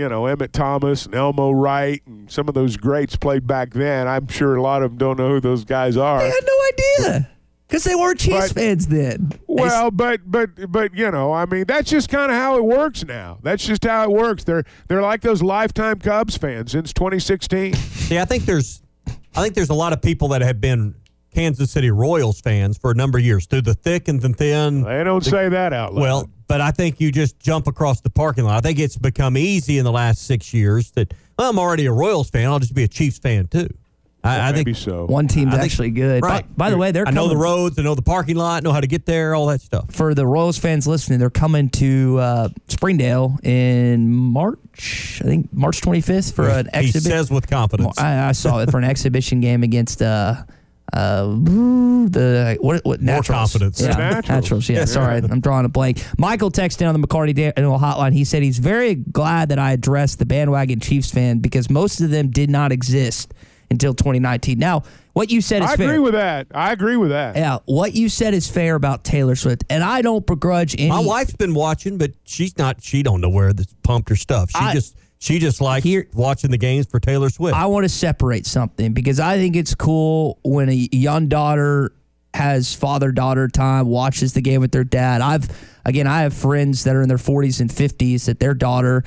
[0.00, 4.08] you know Emmett Thomas and Elmo Wright and some of those greats played back then.
[4.08, 6.18] I'm sure a lot of them don't know who those guys are.
[6.20, 7.30] I had no idea
[7.68, 9.32] because they weren't Chiefs But- fans then.
[9.46, 13.04] Well, but but but you know, I mean, that's just kind of how it works
[13.04, 13.38] now.
[13.42, 14.44] That's just how it works.
[14.44, 17.74] They're they're like those lifetime Cubs fans since 2016.
[18.08, 18.82] Yeah, I think there's,
[19.36, 20.94] I think there's a lot of people that have been
[21.34, 24.82] Kansas City Royals fans for a number of years, through the thick and the thin.
[24.82, 26.00] They don't say that out loud.
[26.00, 28.56] Well, but I think you just jump across the parking lot.
[28.56, 31.92] I think it's become easy in the last six years that well, I'm already a
[31.92, 32.46] Royals fan.
[32.48, 33.68] I'll just be a Chiefs fan too.
[34.24, 35.06] I, I think so.
[35.06, 36.24] One team's I think- actually good.
[36.24, 36.44] Right.
[36.56, 37.78] By, by the way, they're I know the roads.
[37.78, 38.64] I know the parking lot.
[38.64, 39.32] Know how to get there.
[39.36, 39.94] All that stuff.
[39.94, 45.20] for the Royals fans listening, they're coming to uh, Springdale in March.
[45.22, 47.10] I think March 25th for an He exhibition.
[47.12, 47.96] says with confidence.
[47.96, 50.34] I, I saw it for an exhibition game against uh,
[50.92, 53.52] uh, the what what More Naturals.
[53.52, 53.80] confidence.
[53.80, 54.28] Yeah, Naturals.
[54.28, 54.68] Naturals.
[54.68, 54.84] Yeah, Yeah.
[54.86, 56.02] sorry, I'm drawing a blank.
[56.18, 58.12] Michael texted in on the McLarty Daniel hotline.
[58.12, 62.10] He said he's very glad that I addressed the bandwagon Chiefs fan because most of
[62.10, 63.34] them did not exist
[63.70, 64.58] until 2019.
[64.58, 64.82] Now,
[65.12, 65.88] what you said is I fair.
[65.90, 66.48] agree with that.
[66.52, 67.36] I agree with that.
[67.36, 70.88] Yeah, what you said is fair about Taylor Swift, and I don't begrudge any.
[70.88, 72.82] My wife's been watching, but she's not.
[72.82, 74.50] She don't know where this pumped her stuff.
[74.50, 77.54] She I- just she just likes watching the games for Taylor Swift.
[77.54, 81.92] I want to separate something because I think it's cool when a young daughter
[82.32, 85.20] has father daughter time, watches the game with their dad.
[85.20, 85.48] I've
[85.84, 89.04] again, I have friends that are in their 40s and 50s that their daughter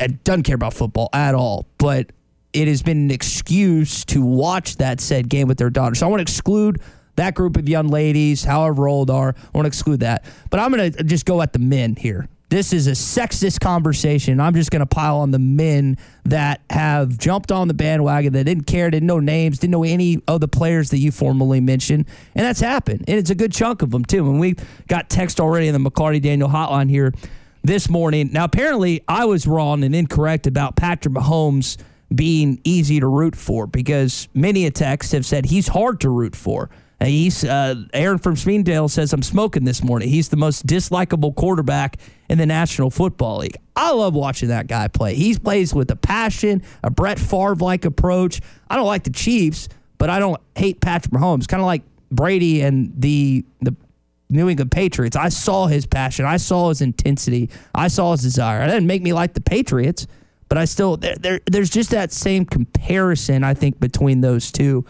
[0.00, 2.12] uh, doesn't care about football at all, but
[2.52, 5.94] it has been an excuse to watch that said game with their daughter.
[5.94, 6.82] So I want to exclude
[7.16, 9.34] that group of young ladies, however old are.
[9.36, 10.24] I want to exclude that.
[10.50, 12.28] But I'm going to just go at the men here.
[12.50, 14.40] This is a sexist conversation.
[14.40, 18.44] I'm just going to pile on the men that have jumped on the bandwagon that
[18.44, 22.06] didn't care, didn't know names, didn't know any of the players that you formally mentioned.
[22.34, 23.04] And that's happened.
[23.06, 24.30] And it's a good chunk of them, too.
[24.30, 27.12] And we got text already in the McLarty Daniel hotline here
[27.62, 28.30] this morning.
[28.32, 31.76] Now, apparently, I was wrong and incorrect about Patrick Mahomes
[32.14, 36.34] being easy to root for because many a text have said he's hard to root
[36.34, 36.70] for.
[37.00, 40.08] Uh, He's uh, Aaron from Springdale says I'm smoking this morning.
[40.08, 41.96] He's the most dislikable quarterback
[42.28, 43.56] in the National Football League.
[43.76, 45.14] I love watching that guy play.
[45.14, 48.40] He plays with a passion, a Brett Favre like approach.
[48.68, 49.68] I don't like the Chiefs,
[49.98, 51.46] but I don't hate Patrick Mahomes.
[51.46, 53.74] Kind of like Brady and the the
[54.30, 55.16] New England Patriots.
[55.16, 56.24] I saw his passion.
[56.26, 57.48] I saw his intensity.
[57.74, 58.62] I saw his desire.
[58.62, 60.06] It didn't make me like the Patriots,
[60.48, 64.84] but I still there, there there's just that same comparison I think between those two.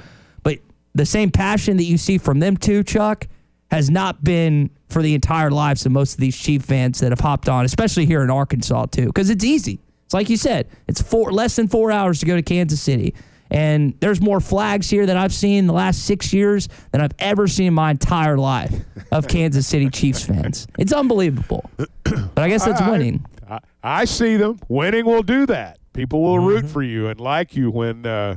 [0.95, 3.27] The same passion that you see from them too, Chuck,
[3.71, 7.21] has not been for the entire lives of most of these Chief fans that have
[7.21, 9.81] hopped on, especially here in Arkansas too, because it's easy.
[10.07, 13.15] It's like you said, it's four less than four hours to go to Kansas City.
[13.51, 17.15] And there's more flags here that I've seen in the last six years than I've
[17.19, 18.75] ever seen in my entire life
[19.13, 20.67] of Kansas City Chiefs fans.
[20.79, 21.71] It's unbelievable.
[21.77, 23.25] But I guess that's I- winning.
[23.49, 24.59] I, I see them.
[24.69, 25.79] Winning will do that.
[25.95, 28.37] People will root for you and like you when uh,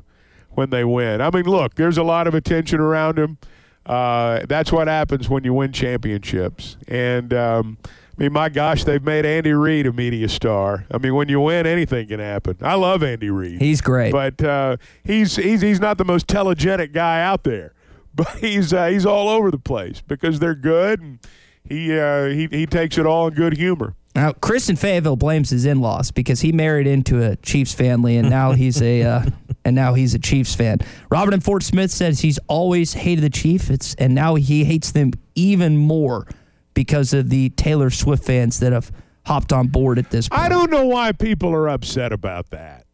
[0.53, 1.21] when they win.
[1.21, 3.37] I mean, look, there's a lot of attention around them.
[3.85, 6.77] Uh, that's what happens when you win championships.
[6.87, 10.85] And um, I mean, my gosh, they've made Andy Reid a media star.
[10.91, 12.57] I mean, when you win, anything can happen.
[12.61, 13.59] I love Andy Reid.
[13.59, 14.11] He's great.
[14.11, 17.73] but uh, he's he's he's not the most telegenic guy out there.
[18.13, 21.19] But he's uh, he's all over the place because they're good, and
[21.63, 23.95] he uh, he he takes it all in good humor.
[24.13, 28.29] Now, Chris in Fayetteville blames his in-laws because he married into a Chiefs family, and
[28.29, 29.25] now he's a uh,
[29.65, 30.79] and now he's a Chiefs fan.
[31.09, 34.91] Robert in Fort Smith says he's always hated the Chiefs, it's, and now he hates
[34.91, 36.27] them even more
[36.73, 38.91] because of the Taylor Swift fans that have
[39.25, 40.41] hopped on board at this point.
[40.41, 42.85] I don't know why people are upset about that.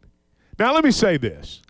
[0.59, 1.61] Now, let me say this.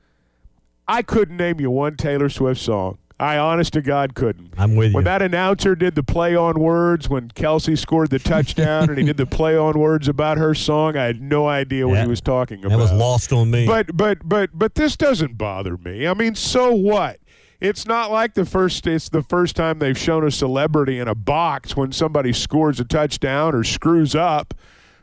[0.87, 2.97] I couldn't name you one Taylor Swift song.
[3.19, 4.53] I honest to God couldn't.
[4.57, 4.95] I'm with you.
[4.95, 9.05] When that announcer did the play on words when Kelce scored the touchdown and he
[9.05, 12.21] did the play on words about her song, I had no idea what he was
[12.21, 12.69] talking about.
[12.69, 13.65] That was lost on me.
[13.65, 16.07] But but but but this doesn't bother me.
[16.07, 17.19] I mean, so what?
[17.59, 21.15] It's not like the first it's the first time they've shown a celebrity in a
[21.15, 24.53] box when somebody scores a touchdown or screws up.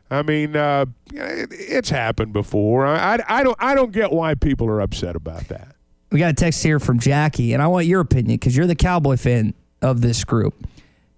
[0.08, 2.86] I mean, uh, it's happened before.
[2.86, 5.73] I, I, I don't I don't get why people are upset about that.
[6.14, 8.76] We got a text here from Jackie, and I want your opinion because you're the
[8.76, 9.52] Cowboy fan
[9.82, 10.54] of this group.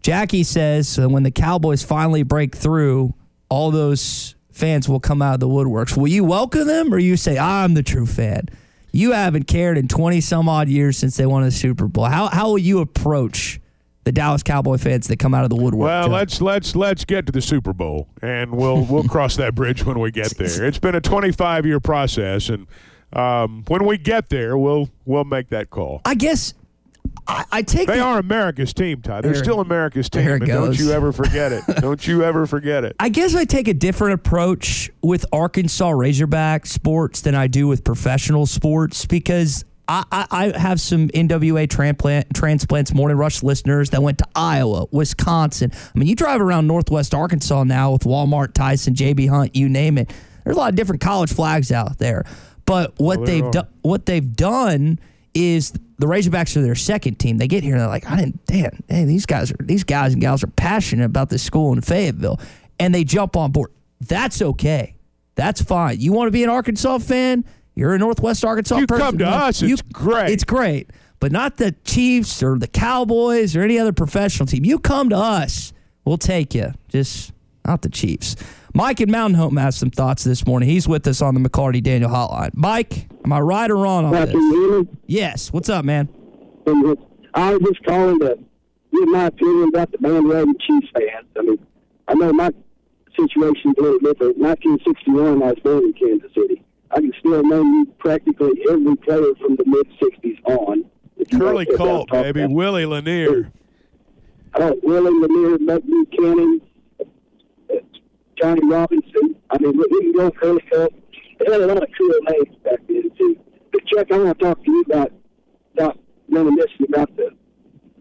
[0.01, 3.13] Jackie says when the Cowboys finally break through,
[3.51, 5.99] all those fans will come out of the woodworks.
[5.99, 8.49] Will you welcome them or you say, I'm the true fan?
[8.91, 12.07] You haven't cared in 20 some odd years since they won the Super Bowl.
[12.07, 13.61] How, how will you approach
[14.05, 15.89] the Dallas Cowboy fans that come out of the woodwork?
[15.89, 16.15] Well, Joe?
[16.15, 19.99] let's let's let's get to the Super Bowl, and we'll we'll cross that bridge when
[19.99, 20.65] we get there.
[20.65, 22.67] It's been a 25 year process, and
[23.13, 26.03] um, when we get there, we'll we'll make that call.
[26.05, 26.55] I guess
[27.29, 29.21] I, I take They the- are America's team, Ty.
[29.23, 31.65] They're There- still America's team, there it and don't you ever forget it.
[31.81, 32.97] don't you ever forget it.
[33.01, 37.85] I guess I take a different approach with Arkansas Razorback sports than I do with
[37.85, 44.03] professional sports because I, I, I have some NWA transplant, transplants morning rush listeners that
[44.03, 45.71] went to Iowa, Wisconsin.
[45.73, 49.97] I mean, you drive around Northwest Arkansas now with Walmart, Tyson, JB Hunt, you name
[49.97, 50.11] it.
[50.45, 52.25] There's a lot of different college flags out there.
[52.67, 54.99] But what Well, they've done, what they've done
[55.35, 57.39] is the Razorbacks are their second team.
[57.39, 60.13] They get here and they're like, I didn't, damn, hey, these guys are these guys
[60.13, 62.41] and gals are passionate about this school in Fayetteville,
[62.79, 63.71] and they jump on board.
[64.01, 64.95] That's okay.
[65.37, 66.01] That's fine.
[66.01, 67.45] You want to be an Arkansas fan?
[67.75, 69.03] You're a Northwest Arkansas You person.
[69.03, 70.31] come to us, it's great.
[70.31, 70.91] It's great,
[71.21, 74.65] but not the Chiefs or the Cowboys or any other professional team.
[74.65, 75.73] You come to us,
[76.05, 76.73] we'll take you.
[76.89, 77.33] Just
[77.67, 78.37] not the Chiefs.
[78.77, 80.69] Mike in Mountain Home has some thoughts this morning.
[80.69, 82.51] He's with us on the McLarty Daniel Hotline.
[82.53, 84.33] Mike, am I right or wrong on Hi, this?
[84.33, 84.89] can you hear me?
[85.07, 85.51] Yes.
[85.51, 86.11] What's up, man?
[86.67, 86.95] Um,
[87.33, 88.39] I was just calling to
[88.93, 91.27] give my opinion about the bandwagon Chiefs fans.
[91.39, 91.67] I mean,
[92.07, 92.51] I know my
[93.19, 94.37] situation's a little different.
[94.37, 96.63] 1961, I was born in Kansas City.
[96.91, 100.85] I can still name practically every player from the mid 60s on.
[101.17, 102.55] If you Curley know what I'm Culp, talking baby, about.
[102.55, 103.51] Willie Lanier.
[104.55, 106.61] Oh, Willie Lanier, Buck Buchanan,
[108.39, 109.37] Johnny Robinson.
[109.51, 110.93] I mean, we can go Curley Culp.
[111.39, 113.37] They had a lot of cool names back then, too.
[113.73, 115.13] But, Chuck, I want to talk to you about,
[115.75, 117.31] about reminiscing about the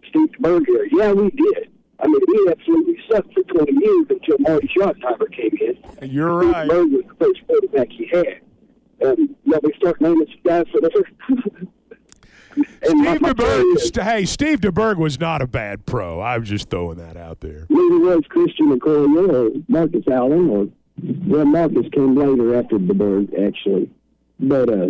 [0.09, 0.87] Steve DeBerg era.
[0.91, 1.71] Yeah, we did.
[1.99, 6.09] I mean, we absolutely sucked for 20 years until Marty Schottenheimer came in.
[6.09, 6.69] You're Steve right.
[6.69, 8.41] DeBerg was the first quarterback he had.
[9.05, 10.89] Um, yeah, we start naming some guys for the
[12.55, 14.03] Steve DeBerg.
[14.03, 16.19] Hey, Steve DeBerg was not a bad pro.
[16.19, 17.65] I was just throwing that out there.
[17.69, 20.67] Neither was Christian Okoye or Marcus Allen or
[21.27, 23.89] well Marcus came later after bird actually.
[24.39, 24.89] But uh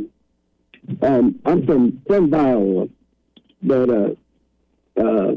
[1.01, 2.87] um I'm from from Iowa.
[3.63, 4.09] But uh
[4.97, 5.33] uh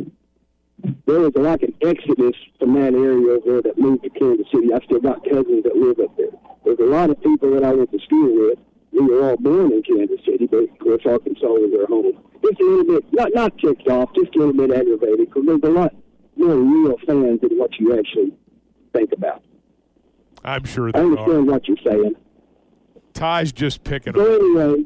[1.06, 4.46] there was a like an exodus from that area over there that moved to Kansas
[4.52, 4.72] City.
[4.72, 6.28] I still got cousins that live up there.
[6.64, 8.58] There's a lot of people that I went to school with.
[8.92, 12.12] We were all born in Kansas City, but of course Arkansas was their home.
[12.42, 15.62] Just a little bit, not not ticked off, just a little bit aggravated because there's
[15.62, 15.94] a lot
[16.36, 18.32] more real fans than what you actually
[18.92, 19.42] think about.
[20.44, 21.06] I'm sure I there are.
[21.10, 22.14] understand what you're saying.
[23.12, 24.84] Ty's just picking So anyway,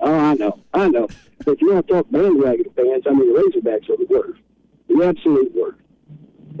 [0.00, 1.08] oh, I know, I know.
[1.44, 4.40] But if you want to talk bandwagon fans, I mean, the Razorbacks are the worst,
[4.88, 5.80] the absolute worst.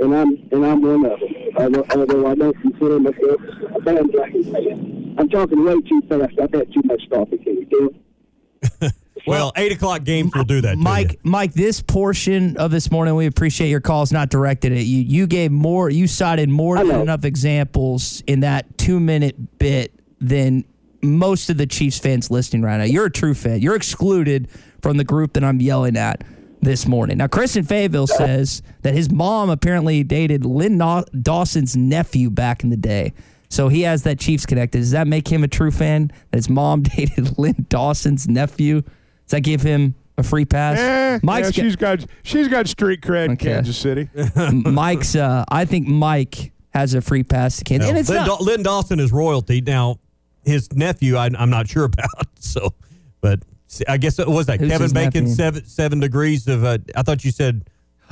[0.00, 1.28] And I'm and I'm one of them.
[1.56, 3.40] Although, although I don't consider myself
[3.74, 5.14] a bandwagon fan.
[5.18, 6.38] I'm talking way too fast.
[6.40, 7.38] I've had too much coffee.
[7.38, 8.90] Can you do?
[9.26, 10.72] Well, eight o'clock games will do that.
[10.72, 14.84] to Mike, Mike, this portion of this morning, we appreciate your calls not directed at
[14.84, 15.02] you.
[15.02, 20.64] You gave more, you cited more than enough examples in that two minute bit than
[21.02, 22.84] most of the Chiefs fans listening right now.
[22.84, 23.60] You're a true fan.
[23.60, 24.48] You're excluded
[24.80, 26.24] from the group that I'm yelling at
[26.60, 27.18] this morning.
[27.18, 30.78] Now, Chris in Fayetteville says that his mom apparently dated Len
[31.22, 33.12] Dawson's nephew back in the day.
[33.50, 34.78] So he has that Chiefs connected.
[34.78, 36.10] Does that make him a true fan?
[36.30, 38.82] That his mom dated Len Dawson's nephew?
[38.82, 40.78] Does that give him a free pass?
[40.78, 44.08] Eh, Mike's yeah, she's got she's got street cred in Kansas City.
[44.52, 45.14] Mike's.
[45.16, 47.86] Uh, I think Mike has a free pass to Kansas.
[47.86, 47.90] you.
[47.90, 49.60] And it's Lynn, not, Daw- Len Dawson is royalty.
[49.60, 49.98] Now,
[50.44, 52.08] his nephew, I, I'm not sure about.
[52.40, 52.72] So,
[53.20, 53.42] but
[53.86, 55.34] I guess it was that Who's Kevin Bacon nephew?
[55.34, 56.64] seven seven degrees of.
[56.64, 57.68] Uh, I thought you said.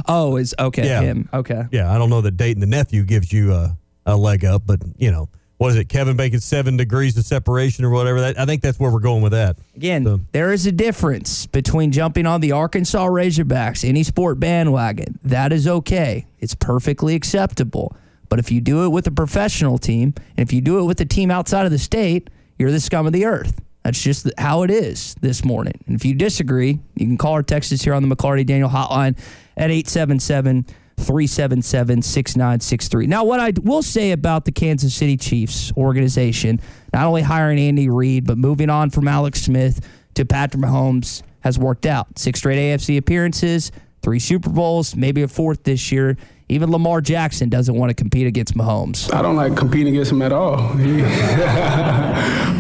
[0.07, 0.87] Oh, is okay.
[0.87, 1.01] Yeah.
[1.01, 1.29] Him.
[1.33, 1.65] Okay.
[1.73, 4.81] Yeah, I don't know that dating the nephew gives you a, a leg up, but
[4.99, 5.89] you know, what is it?
[5.89, 8.21] Kevin Bacon seven degrees of separation or whatever.
[8.21, 9.57] That I think that's where we're going with that.
[9.75, 15.19] Again, there is a difference between jumping on the Arkansas Razorbacks, any sport bandwagon.
[15.25, 16.27] That is okay.
[16.41, 17.97] It's perfectly acceptable.
[18.29, 21.01] But if you do it with a professional team, and if you do it with
[21.01, 22.29] a team outside of the state,
[22.59, 23.61] you're the scum of the earth.
[23.87, 25.75] That's just how it is this morning.
[25.87, 28.69] And if you disagree, you can call or text us here on the McLarty Daniel
[28.69, 29.17] hotline
[29.57, 30.67] at 877
[30.97, 33.07] 377 6963.
[33.07, 36.61] Now, what I will say about the Kansas City Chiefs organization,
[36.93, 41.57] not only hiring Andy Reid, but moving on from Alex Smith to Patrick Mahomes has
[41.57, 42.19] worked out.
[42.19, 43.71] Six straight AFC appearances,
[44.03, 46.17] three Super Bowls, maybe a fourth this year.
[46.49, 49.13] Even Lamar Jackson doesn't want to compete against Mahomes.
[49.13, 50.57] I don't like competing against him at all.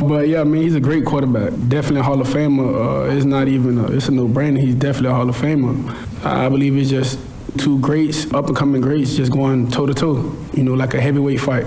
[0.08, 1.52] but yeah, I mean, he's a great quarterback.
[1.68, 3.08] Definitely a Hall of Famer.
[3.08, 4.58] Uh, it's not even, a, it's a no brainer.
[4.58, 6.24] He's definitely a Hall of Famer.
[6.24, 7.20] I believe it's just
[7.58, 10.36] two greats, up and coming greats, just going toe to toe.
[10.52, 11.66] You know, like a heavyweight fight,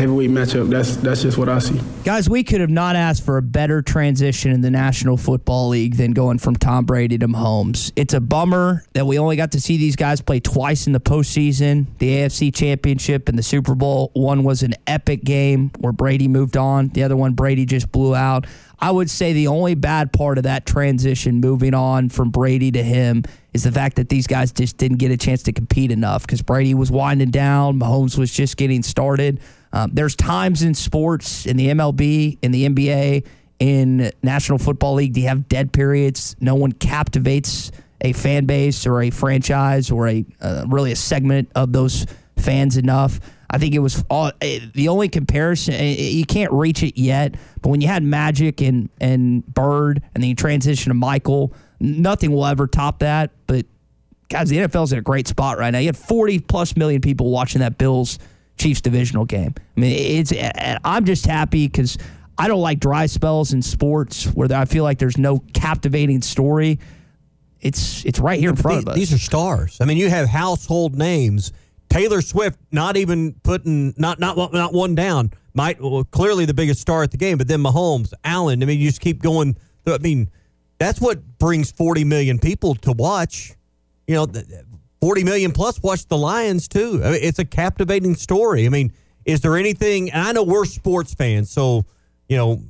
[0.00, 0.70] heavyweight matchup.
[0.70, 1.80] That's that's just what I see.
[2.04, 5.96] Guys, we could have not asked for a better transition in the National Football League
[5.96, 7.92] than going from Tom Brady to Mahomes.
[7.96, 11.00] It's a bummer that we only got to see these guys play twice in the
[11.00, 14.10] postseason, the AFC Championship and the Super Bowl.
[14.14, 16.88] One was an epic game where Brady moved on.
[16.88, 18.46] The other one, Brady just blew out.
[18.82, 22.82] I would say the only bad part of that transition, moving on from Brady to
[22.82, 26.22] him, is the fact that these guys just didn't get a chance to compete enough
[26.22, 29.40] because Brady was winding down, Mahomes was just getting started.
[29.72, 33.26] Um, there's times in sports, in the MLB, in the NBA,
[33.60, 36.34] in National Football League, do you have dead periods?
[36.40, 41.50] No one captivates a fan base or a franchise or a uh, really a segment
[41.54, 42.06] of those
[42.36, 43.20] fans enough.
[43.50, 45.74] I think it was all, eh, the only comparison.
[45.74, 50.22] eh, You can't reach it yet, but when you had Magic and and Bird, and
[50.22, 53.32] then you transition to Michael, nothing will ever top that.
[53.46, 53.66] But
[54.30, 55.78] guys, the NFL's in a great spot right now.
[55.80, 58.18] You had 40 plus million people watching that Bills
[58.60, 59.54] Chiefs divisional game.
[59.76, 60.32] I mean, it's
[60.84, 61.96] I'm just happy because
[62.36, 66.78] I don't like dry spells in sports where I feel like there's no captivating story.
[67.60, 68.96] It's it's right here in front of us.
[68.96, 69.78] These are stars.
[69.80, 71.52] I mean, you have household names.
[71.88, 75.32] Taylor Swift, not even putting not not not one down.
[75.54, 78.62] Might well, clearly the biggest star at the game, but then Mahomes, Allen.
[78.62, 79.56] I mean, you just keep going.
[79.86, 80.30] I mean,
[80.78, 83.54] that's what brings forty million people to watch.
[84.06, 84.26] You know,
[85.00, 87.00] th- th- forty million plus watch the Lions too.
[87.04, 88.66] I mean, it's a captivating story.
[88.66, 88.92] I mean,
[89.24, 90.10] is there anything?
[90.14, 91.84] I know we're sports fans, so
[92.28, 92.62] you know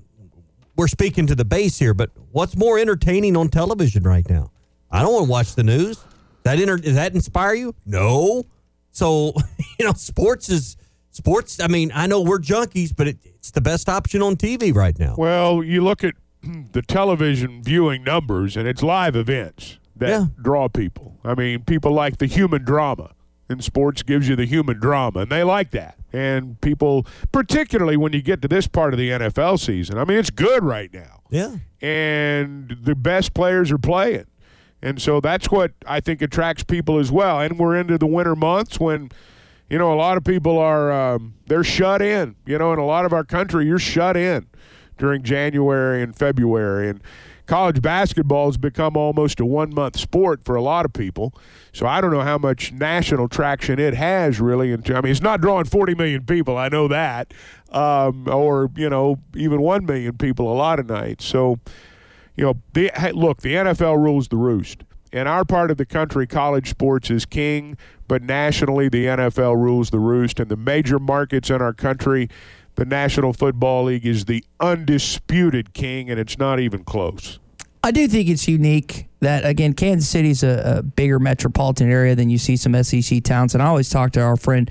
[0.77, 1.95] we're speaking to the base here.
[1.95, 4.51] But what's more entertaining on television right now?
[4.91, 6.05] I don't want to watch the news.
[6.43, 7.75] That inter- does that inspire you?
[7.87, 8.47] No.
[8.91, 9.35] So
[9.79, 10.77] you know, sports is
[11.11, 11.61] sports.
[11.61, 14.99] I mean, I know we're junkies, but it, it's the best option on TV right
[14.99, 15.15] now.
[15.19, 16.15] Well, you look at
[16.73, 21.19] the television viewing numbers, and it's live events that draw people.
[21.25, 23.13] I mean, people like the human drama,
[23.49, 25.97] and sports gives you the human drama, and they like that.
[26.13, 30.19] And people, particularly when you get to this part of the NFL season, I mean,
[30.19, 31.23] it's good right now.
[31.31, 31.57] Yeah.
[31.81, 34.27] And the best players are playing.
[34.83, 37.41] And so that's what I think attracts people as well.
[37.41, 39.11] And we're into the winter months when,
[39.69, 42.37] you know, a lot of people are um, they're shut in.
[42.47, 44.47] You know, in a lot of our country, you're shut in
[44.97, 46.89] during January and February.
[46.89, 47.01] And
[47.51, 51.35] college basketball has become almost a one month sport for a lot of people.
[51.73, 54.71] So I don't know how much national traction it has really.
[54.71, 56.57] In, I mean, it's not drawing 40 million people.
[56.57, 57.35] I know that,
[57.73, 61.25] um, or you know, even one million people a lot of nights.
[61.25, 61.59] So
[62.37, 64.85] you know, the, hey, look, the NFL rules the roost.
[65.13, 67.77] In our part of the country, college sports is king,
[68.07, 70.39] but nationally, the NFL rules the roost.
[70.39, 72.29] And the major markets in our country,
[72.81, 77.39] the National Football League is the undisputed king, and it's not even close.
[77.85, 82.31] I do think it's unique that again, Kansas City's a, a bigger metropolitan area than
[82.31, 83.53] you see some SEC towns.
[83.53, 84.71] And I always talk to our friend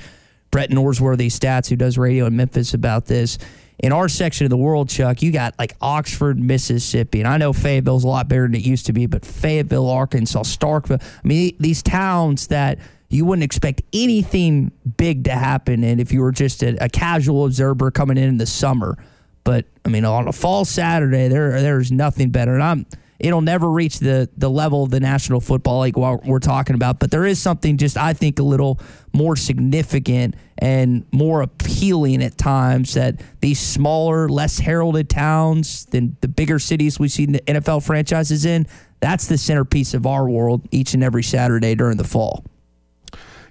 [0.49, 3.38] Brett Norsworthy Stats, who does radio in Memphis, about this.
[3.78, 7.53] In our section of the world, Chuck, you got like Oxford, Mississippi, and I know
[7.53, 10.99] Fayetteville's a lot better than it used to be, but Fayetteville, Arkansas, Starkville.
[10.99, 12.80] I mean, these towns that
[13.10, 17.45] you wouldn't expect anything big to happen, and if you were just a, a casual
[17.45, 18.97] observer coming in in the summer.
[19.43, 22.53] But I mean, on a fall Saturday, there there's nothing better.
[22.53, 22.86] And I'm
[23.20, 26.99] it'll never reach the the level of the National Football League what we're talking about.
[26.99, 28.80] But there is something just I think a little
[29.12, 36.28] more significant and more appealing at times that these smaller, less heralded towns than the
[36.28, 38.68] bigger cities we see the NFL franchises in.
[38.99, 42.43] That's the centerpiece of our world each and every Saturday during the fall.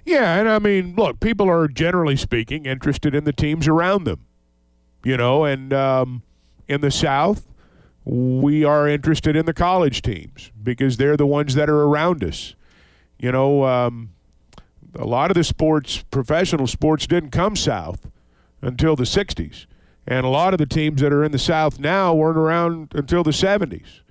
[0.05, 4.25] Yeah, and I mean, look, people are generally speaking interested in the teams around them.
[5.03, 6.23] You know, and um,
[6.67, 7.47] in the South,
[8.03, 12.55] we are interested in the college teams because they're the ones that are around us.
[13.17, 14.09] You know, um,
[14.95, 18.09] a lot of the sports, professional sports, didn't come south
[18.61, 19.65] until the 60s.
[20.07, 23.23] And a lot of the teams that are in the South now weren't around until
[23.23, 24.01] the 70s.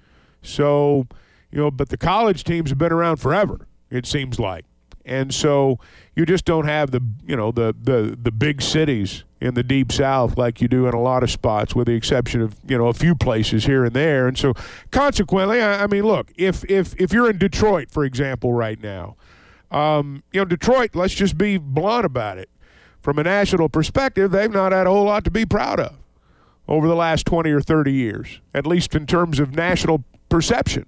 [0.43, 1.09] So,
[1.51, 4.65] you know, but the college teams have been around forever, it seems like.
[5.09, 5.79] And so
[6.15, 9.93] you just don't have the you know the the the big cities in the deep
[9.93, 12.87] south like you do in a lot of spots, with the exception of you know
[12.89, 14.27] a few places here and there.
[14.27, 14.55] And so
[14.91, 19.17] consequently, I, I mean, look if if if you're in Detroit, for example, right now,
[19.71, 20.95] um, you know Detroit.
[20.95, 22.51] Let's just be blunt about it.
[22.99, 25.97] From a national perspective, they've not had a whole lot to be proud of
[26.67, 30.85] over the last 20 or 30 years, at least in terms of national perception.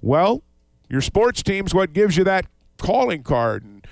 [0.00, 0.42] Well,
[0.88, 2.46] your sports team's what gives you that
[2.78, 3.64] calling card.
[3.64, 3.86] And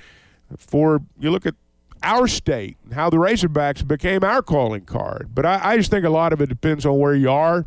[0.57, 1.55] for you look at
[2.03, 5.31] our state and how the Razorbacks became our calling card.
[5.35, 7.67] But I, I just think a lot of it depends on where you are.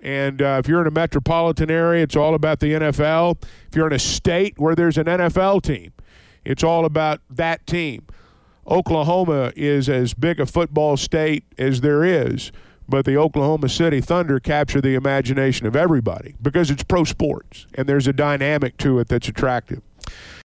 [0.00, 3.42] And uh, if you're in a metropolitan area, it's all about the NFL.
[3.68, 5.92] If you're in a state where there's an NFL team,
[6.44, 8.06] it's all about that team.
[8.66, 12.52] Oklahoma is as big a football state as there is,
[12.88, 17.88] but the Oklahoma City Thunder capture the imagination of everybody because it's pro sports and
[17.88, 19.82] there's a dynamic to it that's attractive.